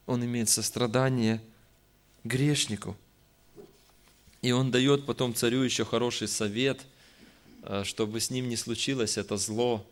Он 0.06 0.24
имеет 0.24 0.50
сострадание 0.50 1.42
грешнику. 2.24 2.96
И 4.42 4.52
Он 4.52 4.70
дает 4.70 5.06
потом 5.06 5.34
царю 5.34 5.62
еще 5.64 5.86
хороший 5.86 6.28
совет, 6.28 6.82
э, 7.64 7.84
чтобы 7.84 8.20
с 8.20 8.30
ним 8.30 8.48
не 8.48 8.58
случилось 8.58 9.18
это 9.18 9.38
зло. 9.38 9.84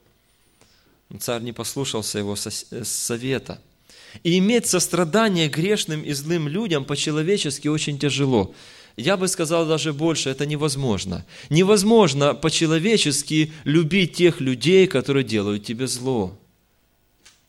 Царь 1.19 1.41
не 1.41 1.53
послушался 1.53 2.19
его 2.19 2.35
э, 2.35 2.83
совета– 2.83 3.59
и 4.21 4.37
иметь 4.37 4.67
сострадание 4.67 5.47
грешным 5.47 6.03
и 6.03 6.13
злым 6.13 6.47
людям 6.47 6.85
по-человечески 6.85 7.67
очень 7.67 7.97
тяжело. 7.97 8.53
Я 8.95 9.17
бы 9.17 9.27
сказал 9.27 9.67
даже 9.67 9.91
больше, 9.91 10.29
это 10.29 10.45
невозможно. 10.45 11.25
Невозможно 11.49 12.35
по-человечески 12.35 13.51
любить 13.63 14.13
тех 14.13 14.39
людей, 14.39 14.85
которые 14.87 15.23
делают 15.23 15.65
тебе 15.65 15.87
зло. 15.87 16.37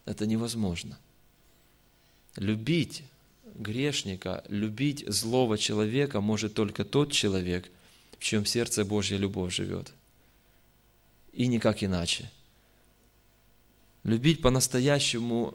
Это 0.07 0.27
невозможно. 0.27 0.99
Любить 2.37 3.03
грешника, 3.55 4.43
любить 4.49 5.05
злого 5.07 5.59
человека 5.59 6.21
может 6.21 6.55
только 6.55 6.85
тот 6.85 7.13
человек, 7.13 7.71
в 8.19 8.25
чьем 8.25 8.47
сердце 8.47 8.85
Божья 8.85 9.19
любовь 9.19 9.55
живет. 9.55 9.93
И 11.35 11.47
никак 11.47 11.83
иначе. 11.83 12.31
Любить 14.03 14.41
по-настоящему 14.41 15.55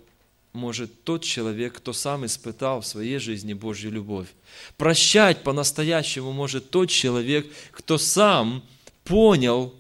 может 0.54 1.04
тот 1.04 1.24
человек, 1.24 1.78
кто 1.78 1.94
сам 1.94 2.26
испытал 2.26 2.82
в 2.82 2.88
своей 2.88 3.20
жизни 3.20 3.54
Божью 3.54 3.92
любовь. 3.92 4.28
Прощать 4.78 5.44
по-настоящему 5.44 6.32
может 6.32 6.70
тот 6.70 6.90
человек, 6.90 7.48
кто 7.72 7.98
сам 7.98 8.64
понял, 9.04 9.74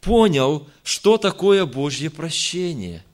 понял, 0.00 0.68
что 0.84 1.18
такое 1.18 1.66
Божье 1.66 2.10
прощение. 2.10 3.04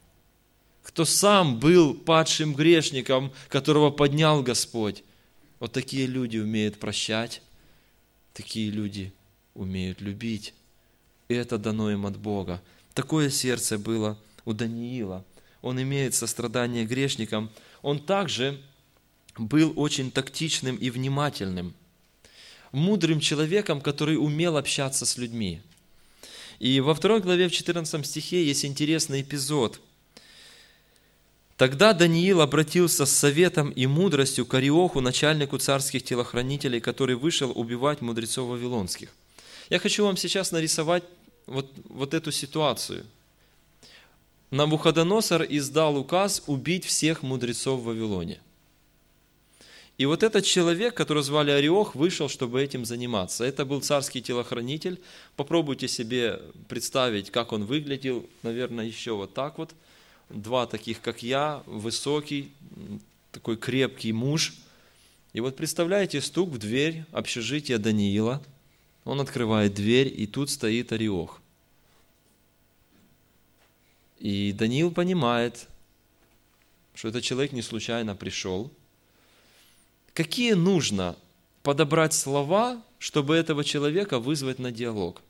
Кто 0.83 1.05
сам 1.05 1.59
был 1.59 1.95
падшим 1.95 2.55
грешником, 2.55 3.33
которого 3.49 3.91
поднял 3.91 4.43
Господь. 4.43 5.03
Вот 5.61 5.73
такие 5.73 6.07
люди 6.07 6.37
умеют 6.39 6.79
прощать, 6.79 7.41
такие 8.35 8.71
люди 8.71 9.13
умеют 9.55 10.01
любить. 10.01 10.53
И 11.29 11.35
это 11.35 11.57
дано 11.57 11.91
им 11.91 12.05
от 12.05 12.19
Бога. 12.19 12.61
Такое 12.93 13.31
сердце 13.31 13.79
было 13.79 14.19
у 14.45 14.53
Даниила– 14.53 15.25
он 15.63 15.81
имеет 15.81 16.15
сострадание 16.15 16.85
грешникам, 16.85 17.51
он 17.81 18.01
также 18.01 18.61
был 19.39 19.73
очень 19.77 20.11
тактичным 20.11 20.77
и 20.77 20.91
внимательным, 20.91 21.75
мудрым 22.73 23.21
человеком, 23.21 23.81
который 23.81 24.17
умел 24.17 24.57
общаться 24.57 25.07
с 25.07 25.17
людьми. 25.17 25.63
И 26.59 26.81
во 26.81 26.95
второй 26.95 27.21
главе, 27.21 27.49
в 27.49 27.53
14 27.53 28.07
стихе 28.07 28.45
есть 28.45 28.65
интересный 28.65 29.23
эпизод. 29.23 29.81
Тогда 31.57 31.93
Даниил 31.93 32.41
обратился 32.41 33.07
с 33.07 33.13
советом 33.13 33.71
и 33.71 33.87
мудростью 33.87 34.45
к 34.47 34.55
Ариоху, 34.55 35.01
начальнику 35.01 35.59
царских 35.59 36.03
телохранителей, 36.03 36.81
который 36.81 37.15
вышел 37.15 37.53
убивать 37.55 38.01
мудрецов 38.01 38.49
вавилонских. 38.49 39.11
Я 39.71 39.79
хочу 39.79 40.05
вам 40.05 40.17
сейчас 40.17 40.51
нарисовать 40.51 41.05
вот, 41.47 41.71
вот 41.89 42.15
эту 42.15 42.33
ситуацию– 42.33 43.07
Навуходоносор 44.53 45.47
издал 45.49 45.97
указ 45.97 46.43
убить 46.47 46.85
всех 46.85 47.23
мудрецов 47.23 47.81
в 47.81 47.85
Вавилоне. 47.85 48.39
И 49.97 50.05
вот 50.05 50.23
этот 50.23 50.45
человек, 50.45 50.95
которого 50.95 51.23
звали 51.23 51.51
Ариох, 51.51 51.95
вышел, 51.95 52.29
чтобы 52.29 52.63
этим 52.63 52.85
заниматься. 52.85 53.45
Это 53.45 53.65
был 53.65 53.81
царский 53.81 54.21
телохранитель. 54.21 55.01
Попробуйте 55.37 55.89
себе 55.89 56.39
представить, 56.69 57.31
как 57.31 57.53
он 57.53 57.65
выглядел. 57.65 58.27
Наверное, 58.43 58.85
еще 58.85 59.13
вот 59.13 59.33
так 59.33 59.57
вот. 59.57 59.71
Два 60.29 60.67
таких, 60.67 61.01
как 61.01 61.23
я, 61.23 61.63
высокий, 61.65 62.53
такой 63.31 63.57
крепкий 63.57 64.13
муж. 64.13 64.53
И 65.33 65.41
вот 65.41 65.57
представляете, 65.57 66.21
стук 66.21 66.51
в 66.51 66.59
дверь 66.59 67.07
общежития 67.13 67.79
Даниила. 67.79 68.43
Он 69.07 69.19
открывает 69.23 69.73
дверь, 69.73 70.13
и 70.15 70.27
тут 70.27 70.51
стоит 70.51 70.93
Ариох. 70.93 71.42
И 74.23 74.53
Даниил 74.53 74.93
понимает, 74.93 75.67
что 76.95 77.09
этот 77.09 77.25
человек 77.25 77.51
не 77.51 77.61
случайно 77.61 78.15
пришел. 78.15 78.71
Какие 80.15 80.53
нужно 80.53 81.17
подобрать 81.65 82.15
слова, 82.15 82.81
чтобы 83.01 83.35
этого 83.35 83.65
человека 83.65 84.21
вызвать 84.21 84.61
на 84.61 84.71
диалог? 84.71 85.23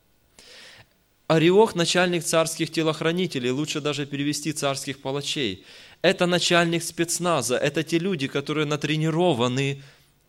Ариох– 1.27 1.75
начальник 1.75 2.23
царских 2.23 2.71
телохранителей, 2.71 3.49
лучше 3.49 3.81
даже 3.81 4.05
перевести 4.05 4.53
царских 4.53 5.01
палачей. 5.01 5.65
Это 6.03 6.27
начальник 6.27 6.83
спецназа, 6.83 7.57
это 7.57 7.83
те 7.83 7.99
люди, 7.99 8.29
которые 8.29 8.67
натренированы 8.67 9.83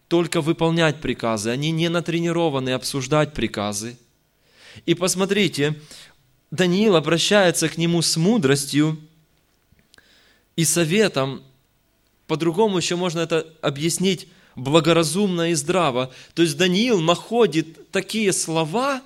только 0.07 0.39
выполнять 0.39 1.01
приказы, 1.01 1.49
они 1.49 1.71
не 1.71 1.89
натренированы 1.89 2.69
обсуждать 2.69 3.33
приказы. 3.33 3.97
И 4.85 4.93
посмотрите, 4.93 5.75
Даниил 6.53 6.95
обращается 6.95 7.67
к 7.67 7.79
нему 7.79 8.03
с 8.03 8.15
мудростью 8.15 8.99
и 10.55 10.63
советом. 10.65 11.41
По-другому 12.27 12.77
еще 12.77 12.95
можно 12.95 13.21
это 13.21 13.51
объяснить 13.63 14.27
благоразумно 14.55 15.49
и 15.49 15.55
здраво. 15.55 16.13
То 16.35 16.43
есть 16.43 16.55
Даниил 16.55 17.01
находит 17.01 17.89
такие 17.89 18.31
слова, 18.31 19.01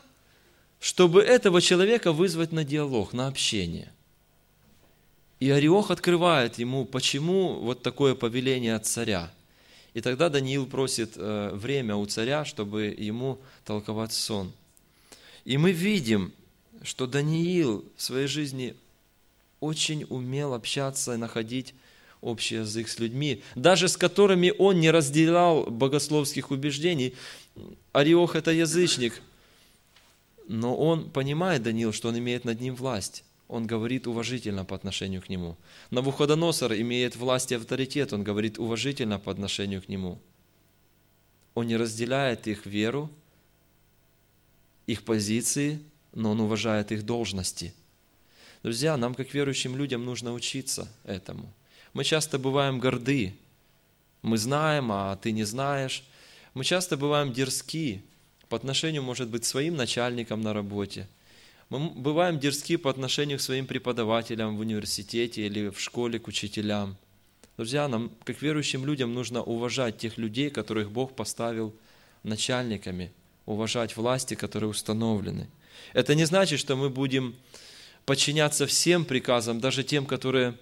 чтобы 0.82 1.22
этого 1.22 1.62
человека 1.62 2.12
вызвать 2.12 2.52
на 2.52 2.66
диалог, 2.66 3.14
на 3.14 3.28
общение. 3.28 3.94
И 5.40 5.50
Ариох 5.50 5.90
открывает 5.90 6.60
ему, 6.60 6.84
почему 6.84 7.62
вот 7.62 7.82
такое 7.82 8.14
повеление 8.14 8.76
от 8.76 8.86
царя. 8.86 9.32
И 9.94 10.02
тогда 10.02 10.28
Даниил 10.28 10.66
просит 10.66 11.14
э, 11.16 11.52
время 11.54 11.96
у 11.96 12.06
царя, 12.08 12.44
чтобы 12.44 12.94
ему 12.98 13.40
толковать 13.64 14.12
сон. 14.12 14.52
И 15.46 15.58
мы 15.58 15.72
видим, 15.72 16.34
что 16.84 17.08
Даниил 17.08 17.86
в 17.96 18.02
своей 18.02 18.28
жизни 18.28 18.76
очень 19.60 20.06
умел 20.10 20.54
общаться 20.54 21.14
и 21.14 21.18
находить 21.18 21.74
общий 22.22 22.56
язык 22.56 22.88
с 22.88 23.00
людьми, 23.00 23.44
даже 23.56 23.88
с 23.88 23.98
которыми 23.98 24.54
он 24.58 24.80
не 24.80 24.92
разделял 24.92 25.66
богословских 25.66 26.52
убеждений. 26.52 27.16
Ариох– 27.92 28.36
это 28.36 28.52
язычник, 28.52 29.22
но 30.48 30.76
он 30.76 31.10
понимает, 31.10 31.64
Даниил, 31.64 31.94
что 31.94 32.10
он 32.10 32.18
имеет 32.18 32.46
над 32.46 32.62
ним 32.62 32.76
власть. 32.76 33.24
Он 33.48 33.66
говорит 33.66 34.08
уважительно 34.08 34.66
по 34.66 34.76
отношению 34.76 35.22
к 35.22 35.30
нему. 35.30 35.56
Навуходоносор 35.90 36.74
имеет 36.74 37.16
власть 37.16 37.52
и 37.52 37.56
авторитет, 37.56 38.12
он 38.14 38.24
говорит 38.24 38.60
уважительно 38.60 39.20
по 39.20 39.32
отношению 39.32 39.82
к 39.82 39.88
нему. 39.88 40.20
Он 41.56 41.66
не 41.66 41.78
разделяет 41.78 42.48
их 42.48 42.66
веру, 42.66 43.10
их 44.86 45.04
позиции– 45.04 45.80
но 46.18 46.32
он 46.32 46.42
уважает 46.42 46.92
их 46.92 47.06
должности. 47.06 47.74
Друзья, 48.64 48.98
нам, 48.98 49.14
как 49.14 49.34
верующим 49.36 49.78
людям, 49.78 50.04
нужно 50.04 50.34
учиться 50.34 50.92
этому. 51.04 51.54
Мы 51.94 52.04
часто 52.04 52.40
бываем 52.40 52.80
горды. 52.80 53.36
Мы 54.24 54.40
знаем, 54.40 54.92
а 54.92 55.16
ты 55.18 55.32
не 55.32 55.44
знаешь. 55.44 56.04
Мы 56.56 56.64
часто 56.64 56.98
бываем 56.98 57.34
дерзки 57.34 58.02
по 58.50 58.58
отношению, 58.58 59.04
может 59.04 59.30
быть, 59.30 59.46
своим 59.46 59.76
начальникам 59.76 60.42
на 60.42 60.54
работе. 60.54 61.08
Мы 61.70 61.92
бываем 61.92 62.40
дерзки 62.40 62.78
по 62.78 62.90
отношению 62.90 63.38
к 63.38 63.42
своим 63.42 63.68
преподавателям 63.68 64.58
в 64.58 64.62
университете 64.62 65.46
или 65.46 65.70
в 65.70 65.80
школе 65.80 66.18
к 66.18 66.28
учителям. 66.28 66.98
Друзья, 67.58 67.88
нам, 67.88 68.12
как 68.24 68.42
верующим 68.42 68.86
людям, 68.88 69.14
нужно 69.14 69.44
уважать 69.44 70.00
тех 70.00 70.18
людей, 70.18 70.50
которых 70.50 70.90
Бог 70.90 71.16
поставил 71.16 71.76
начальниками, 72.24 73.12
уважать 73.46 73.96
власти, 73.96 74.34
которые 74.34 74.72
установлены. 74.72 75.48
Это 75.94 76.16
не 76.16 76.26
значит, 76.26 76.60
что 76.60 76.76
мы 76.76 76.90
будем 76.90 77.36
подчиняться 78.06 78.66
всем 78.68 79.06
приказам, 79.06 79.60
даже 79.60 79.84
тем, 79.84 80.06
которые 80.06 80.58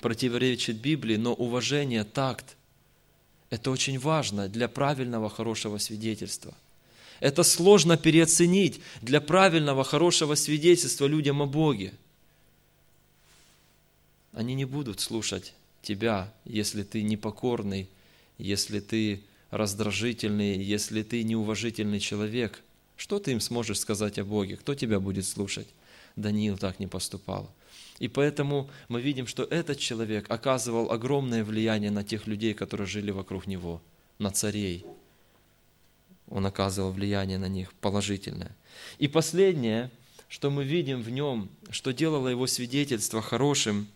противоречат 0.00 0.76
Библии, 0.76 1.16
но 1.16 1.34
уважение, 1.34 2.04
такт– 2.04 2.56
это 3.50 3.70
очень 3.70 3.98
важно 3.98 4.48
для 4.48 4.68
правильного, 4.68 5.30
хорошего 5.30 5.78
свидетельства. 5.78 6.54
Это 7.20 7.42
сложно 7.42 7.96
переоценить 7.96 8.80
для 9.00 9.20
правильного, 9.20 9.84
хорошего 9.84 10.34
свидетельства 10.34 11.06
людям 11.06 11.42
о 11.42 11.46
Боге. 11.46 11.94
Они 14.32 14.54
не 14.54 14.64
будут 14.64 15.00
слушать 15.00 15.54
тебя, 15.80 16.32
если 16.44 16.82
ты 16.82 17.02
непокорный, 17.02 17.88
если 18.36 18.80
ты 18.80 19.22
раздражительный, 19.50 20.62
если 20.62 21.02
ты 21.02 21.22
неуважительный 21.22 22.00
человек– 22.00 22.62
Что 22.96 23.18
ты 23.18 23.32
им 23.32 23.40
сможешь 23.40 23.80
сказать 23.80 24.18
о 24.18 24.24
Боге? 24.24 24.56
Кто 24.56 24.74
тебя 24.74 25.00
будет 25.00 25.26
слушать? 25.26 25.68
Даниил 26.16 26.58
так 26.58 26.78
не 26.78 26.86
поступал. 26.86 27.50
И 27.98 28.08
поэтому 28.08 28.70
мы 28.88 29.00
видим, 29.00 29.26
что 29.26 29.44
этот 29.44 29.78
человек 29.78 30.30
оказывал 30.30 30.90
огромное 30.90 31.44
влияние 31.44 31.90
на 31.90 32.04
тех 32.04 32.26
людей, 32.26 32.54
которые 32.54 32.86
жили 32.86 33.10
вокруг 33.10 33.46
него, 33.46 33.80
на 34.18 34.30
царей. 34.30 34.84
Он 36.28 36.46
оказывал 36.46 36.92
влияние 36.92 37.38
на 37.38 37.48
них 37.48 37.72
положительное. 37.74 38.54
И 38.98 39.08
последнее, 39.08 39.90
что 40.28 40.50
мы 40.50 40.64
видим 40.64 41.02
в 41.02 41.10
нем, 41.10 41.48
что 41.70 41.92
делало 41.92 42.28
его 42.28 42.46
свидетельство 42.46 43.22
хорошим, 43.22 43.88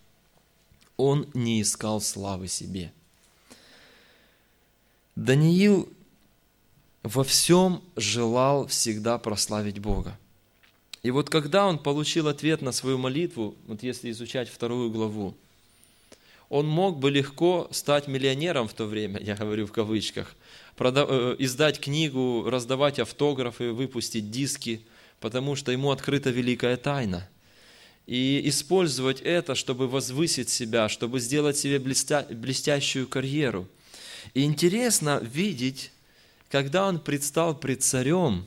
он 0.97 1.29
не 1.35 1.63
искал 1.63 2.01
славы 2.01 2.49
себе. 2.49 2.93
Даниил 5.17 5.89
во 7.09 7.25
всем 7.25 7.83
желал 7.97 8.67
всегда 8.67 9.17
прославить 9.17 9.79
Бога. 9.79 10.19
И 11.03 11.11
вот 11.11 11.31
когда 11.31 11.67
он 11.67 11.79
получил 11.79 12.29
ответ 12.29 12.61
на 12.61 12.71
свою 12.71 12.99
молитву, 12.99 13.55
вот 13.67 13.83
если 13.83 14.11
изучать 14.11 14.51
вторую 14.51 14.91
главу, 14.91 15.35
он 16.51 16.67
мог 16.67 16.99
бы 16.99 17.11
легко 17.11 17.69
стать 17.71 18.09
миллионером 18.09 18.69
в 18.69 18.75
то 18.75 18.85
время, 18.85 19.21
я 19.21 19.37
говорю 19.37 19.67
в 19.67 19.73
кавычках, 19.73 20.35
э, 20.79 21.37
издать 21.39 21.81
книгу, 21.81 22.45
раздавать 22.47 22.99
автографы, 22.99 23.73
выпустить 23.73 24.31
диски, 24.31 24.83
потому 25.19 25.57
что 25.57 25.73
ему 25.73 25.91
открыта 25.91 26.29
великая 26.29 26.77
тайна. 26.77 27.27
И 28.07 28.43
использовать 28.45 29.21
это, 29.23 29.55
чтобы 29.55 29.89
возвысить 29.89 30.51
себя, 30.51 30.91
чтобы 30.91 31.21
сделать 31.21 31.57
себе 31.57 31.79
блестя, 31.79 32.27
блестящую 32.31 33.07
карьеру. 33.07 33.67
И 34.35 34.43
интересно 34.43 35.21
видеть, 35.23 35.91
когда 36.49 36.87
он 36.87 36.99
предстал 36.99 37.55
пред 37.55 37.83
царем, 37.83 38.47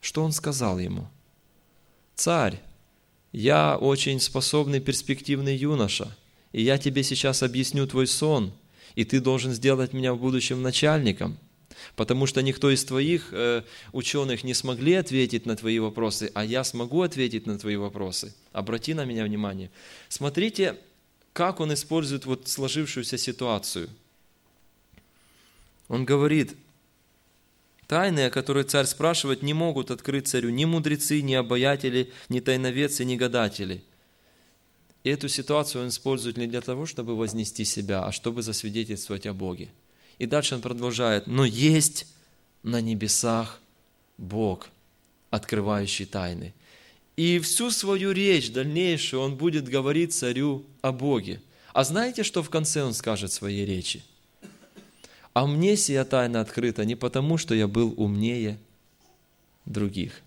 что 0.00 0.22
он 0.24 0.32
сказал 0.32 0.78
ему? 0.78 1.08
«Царь, 2.14 2.60
я 3.32 3.76
очень 3.76 4.20
способный, 4.20 4.80
перспективный 4.80 5.56
юноша, 5.56 6.16
и 6.52 6.62
я 6.62 6.78
тебе 6.78 7.02
сейчас 7.02 7.42
объясню 7.42 7.86
твой 7.86 8.06
сон, 8.06 8.52
и 8.94 9.04
ты 9.04 9.20
должен 9.20 9.52
сделать 9.52 9.92
меня 9.92 10.12
в 10.12 10.18
будущем 10.18 10.62
начальником, 10.62 11.38
потому 11.96 12.26
что 12.26 12.42
никто 12.42 12.70
из 12.70 12.84
твоих 12.84 13.28
э, 13.32 13.62
ученых 13.92 14.42
не 14.42 14.52
смогли 14.52 14.94
ответить 14.94 15.46
на 15.46 15.56
твои 15.56 15.78
вопросы, 15.78 16.30
а 16.34 16.44
я 16.44 16.64
смогу 16.64 17.02
ответить 17.02 17.46
на 17.46 17.58
твои 17.58 17.76
вопросы. 17.76 18.34
Обрати 18.52 18.94
на 18.94 19.04
меня 19.04 19.24
внимание. 19.24 19.70
Смотрите, 20.08 20.76
как 21.32 21.60
он 21.60 21.72
использует 21.72 22.26
вот 22.26 22.48
сложившуюся 22.48 23.16
ситуацию. 23.16 23.88
Он 25.88 26.04
говорит, 26.04 26.56
Тайны, 27.90 28.26
о 28.26 28.30
которых 28.30 28.68
царь 28.68 28.86
спрашивает, 28.86 29.42
не 29.42 29.52
могут 29.52 29.90
открыть 29.90 30.28
царю 30.28 30.50
ни 30.50 30.64
мудрецы, 30.64 31.22
ни 31.22 31.34
обаятели, 31.34 32.12
ни 32.28 32.38
тайноведцы, 32.38 33.04
ни 33.04 33.16
гадатели. 33.16 33.82
И 35.02 35.10
эту 35.10 35.28
ситуацию 35.28 35.82
он 35.82 35.88
использует 35.88 36.36
не 36.36 36.46
для 36.46 36.60
того, 36.60 36.86
чтобы 36.86 37.16
вознести 37.16 37.64
себя, 37.64 38.04
а 38.04 38.12
чтобы 38.12 38.42
засвидетельствовать 38.42 39.26
о 39.26 39.34
Боге. 39.34 39.70
И 40.18 40.26
дальше 40.26 40.54
он 40.54 40.60
продолжает, 40.60 41.26
но 41.26 41.44
есть 41.44 42.06
на 42.62 42.80
небесах 42.80 43.58
Бог, 44.18 44.68
открывающий 45.30 46.06
тайны. 46.06 46.54
И 47.16 47.40
всю 47.40 47.72
свою 47.72 48.12
речь 48.12 48.52
дальнейшую 48.52 49.20
он 49.20 49.34
будет 49.34 49.68
говорить 49.68 50.14
царю 50.14 50.64
о 50.80 50.92
Боге. 50.92 51.42
А 51.72 51.82
знаете, 51.82 52.22
что 52.22 52.44
в 52.44 52.50
конце 52.50 52.84
он 52.84 52.94
скажет 52.94 53.32
своей 53.32 53.66
речи? 53.66 54.04
А 55.32 55.46
мне 55.46 55.76
сия 55.76 56.04
тайна 56.04 56.40
открыта 56.40 56.84
не 56.84 56.96
потому, 56.96 57.38
что 57.38 57.54
я 57.54 57.68
был 57.68 57.94
умнее 57.96 58.58
других. 59.64 60.22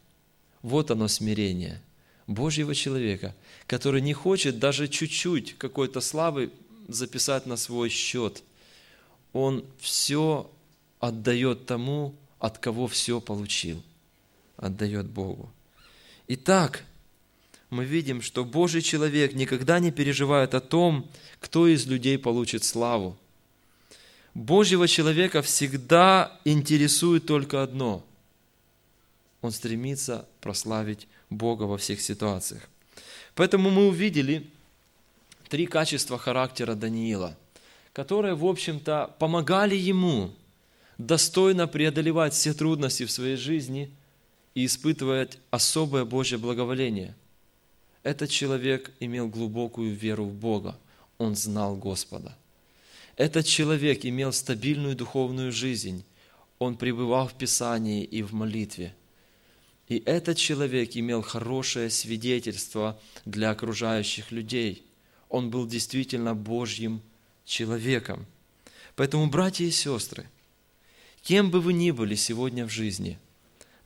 Вот 0.61 0.91
оно 0.91 1.07
смирение 1.07 1.81
Божьего 2.27 2.73
человека, 2.73 3.35
который 3.67 4.01
не 4.01 4.13
хочет 4.13 4.59
даже 4.59 4.87
чуть-чуть 4.87 5.57
какой-то 5.57 5.99
славы 5.99 6.51
записать 6.87 7.45
на 7.45 7.57
свой 7.57 7.89
счет. 7.89 8.43
Он 9.33 9.65
все 9.79 10.49
отдает 10.99 11.65
тому, 11.65 12.15
от 12.39 12.57
кого 12.57 12.87
все 12.87 13.19
получил. 13.19 13.83
Отдает 14.55 15.07
Богу. 15.07 15.51
Итак, 16.27 16.85
мы 17.69 17.83
видим, 17.83 18.21
что 18.21 18.45
Божий 18.45 18.81
человек 18.81 19.33
никогда 19.33 19.79
не 19.79 19.91
переживает 19.91 20.53
о 20.53 20.61
том, 20.61 21.09
кто 21.39 21.67
из 21.67 21.85
людей 21.87 22.17
получит 22.17 22.63
славу. 22.63 23.17
Божьего 24.33 24.87
человека 24.87 25.41
всегда 25.41 26.39
интересует 26.43 27.25
только 27.25 27.61
одно. 27.61 28.03
Он 29.41 29.51
стремится 29.51 30.27
прославить 30.41 31.07
Бога 31.29 31.63
во 31.63 31.77
всех 31.77 32.01
ситуациях. 32.01 32.67
Поэтому 33.35 33.69
мы 33.69 33.87
увидели 33.87 34.47
три 35.49 35.67
качества 35.67 36.17
характера 36.17 36.73
Даниила, 36.73 37.37
которые, 37.93 38.33
в 38.33 38.45
общем-то, 38.45 39.15
помогали 39.19 39.75
ему 39.75 40.31
достойно 40.97 41.67
преодолевать 41.67 42.33
все 42.33 42.53
трудности 42.53 43.05
в 43.05 43.11
своей 43.11 43.35
жизни 43.35 43.91
и 44.55 44.65
испытывать 44.65 45.37
особое 45.51 46.05
Божье 46.05 46.37
благоволение. 46.37 47.15
Этот 48.01 48.29
человек 48.29 48.91
имел 48.99 49.27
глубокую 49.27 49.93
веру 49.93 50.25
в 50.25 50.33
Бога. 50.33 50.77
Он 51.17 51.35
знал 51.35 51.75
Господа– 51.75 52.35
этот 53.15 53.45
человек 53.45 54.05
имел 54.05 54.33
стабильную 54.33 54.95
духовную 54.95 55.51
жизнь. 55.51 56.03
Он 56.59 56.75
пребывал 56.75 57.27
в 57.27 57.33
Писании 57.33 58.03
и 58.03 58.23
в 58.23 58.33
молитве. 58.33 58.95
И 59.87 60.01
этот 60.05 60.37
человек 60.37 60.95
имел 60.95 61.21
хорошее 61.21 61.89
свидетельство 61.89 62.99
для 63.25 63.51
окружающих 63.51 64.31
людей. 64.31 64.83
Он 65.29 65.49
был 65.49 65.67
действительно 65.67 66.33
Божьим 66.33 67.01
человеком. 67.45 68.25
Поэтому, 68.95 69.27
братья 69.27 69.65
и 69.65 69.71
сестры, 69.71 70.25
кем 71.21 71.51
бы 71.51 71.59
вы 71.59 71.73
ни 71.73 71.91
были 71.91 72.15
сегодня 72.15 72.65
в 72.65 72.71
жизни, 72.71 73.19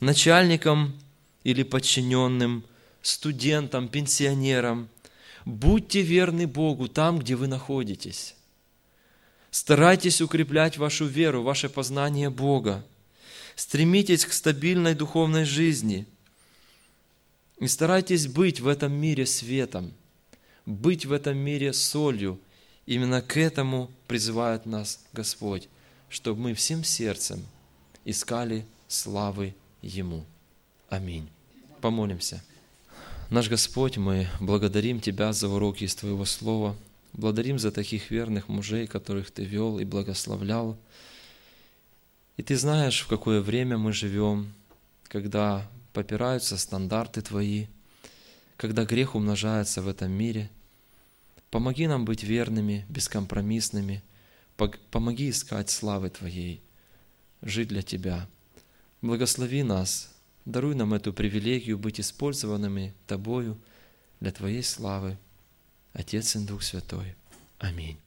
начальником 0.00 0.98
или 1.44 1.62
подчиненным, 1.62 2.64
студентом, 3.02 3.88
пенсионером, 3.88 4.88
будьте 5.44 6.02
верны 6.02 6.46
Богу 6.46 6.88
там, 6.88 7.18
где 7.18 7.36
вы 7.36 7.48
находитесь. 7.48 8.34
Старайтесь 9.50 10.20
укреплять 10.20 10.76
вашу 10.76 11.06
веру, 11.06 11.42
ваше 11.42 11.68
познание 11.68 12.30
Бога. 12.30 12.84
Стремитесь 13.56 14.24
к 14.24 14.32
стабильной 14.32 14.94
духовной 14.94 15.44
жизни. 15.44 16.06
И 17.58 17.66
старайтесь 17.66 18.28
быть 18.28 18.60
в 18.60 18.68
этом 18.68 18.92
мире 18.92 19.26
светом, 19.26 19.92
быть 20.64 21.06
в 21.06 21.12
этом 21.12 21.36
мире 21.36 21.72
солью. 21.72 22.38
Именно 22.86 23.20
к 23.20 23.36
этому 23.36 23.90
призывает 24.06 24.64
нас 24.64 25.00
Господь, 25.12 25.68
чтобы 26.08 26.40
мы 26.40 26.54
всем 26.54 26.84
сердцем 26.84 27.44
искали 28.04 28.64
славы 28.86 29.54
Ему. 29.82 30.24
Аминь. 30.88 31.28
Помолимся. 31.80 32.42
Наш 33.28 33.48
Господь, 33.48 33.98
мы 33.98 34.28
благодарим 34.40 35.00
Тебя 35.00 35.32
за 35.32 35.48
уроки 35.48 35.84
из 35.84 35.94
Твоего 35.94 36.24
Слова– 36.24 36.76
Благодарим 37.12 37.58
за 37.58 37.70
таких 37.72 38.10
верных 38.10 38.48
мужей, 38.48 38.86
которых 38.86 39.30
Ты 39.30 39.44
вел 39.44 39.78
и 39.78 39.84
благословлял. 39.84 40.78
И 42.36 42.42
Ты 42.42 42.56
знаешь, 42.56 43.00
в 43.00 43.08
какое 43.08 43.40
время 43.40 43.78
мы 43.78 43.92
живем, 43.92 44.52
когда 45.04 45.68
попираются 45.92 46.56
стандарты 46.56 47.22
Твои, 47.22 47.66
когда 48.56 48.84
грех 48.84 49.14
умножается 49.14 49.82
в 49.82 49.88
этом 49.88 50.12
мире. 50.12 50.50
Помоги 51.50 51.86
нам 51.86 52.04
быть 52.04 52.22
верными, 52.22 52.84
бескомпромиссными. 52.88 54.02
Помоги 54.90 55.30
искать 55.30 55.70
славы 55.70 56.10
Твоей, 56.10 56.60
жить 57.42 57.68
для 57.68 57.82
Тебя. 57.82 58.28
Благослови 59.00 59.62
нас, 59.62 60.12
даруй 60.44 60.74
нам 60.74 60.92
эту 60.94 61.12
привилегию 61.12 61.78
быть 61.78 62.00
использованными 62.00 62.92
Тобою 63.06 63.56
для 64.20 64.32
Твоей 64.32 64.62
славы. 64.62 65.16
Отец 65.98 66.36
и 66.36 66.38
Дух 66.38 66.62
Святой. 66.62 67.16
Аминь. 67.58 67.98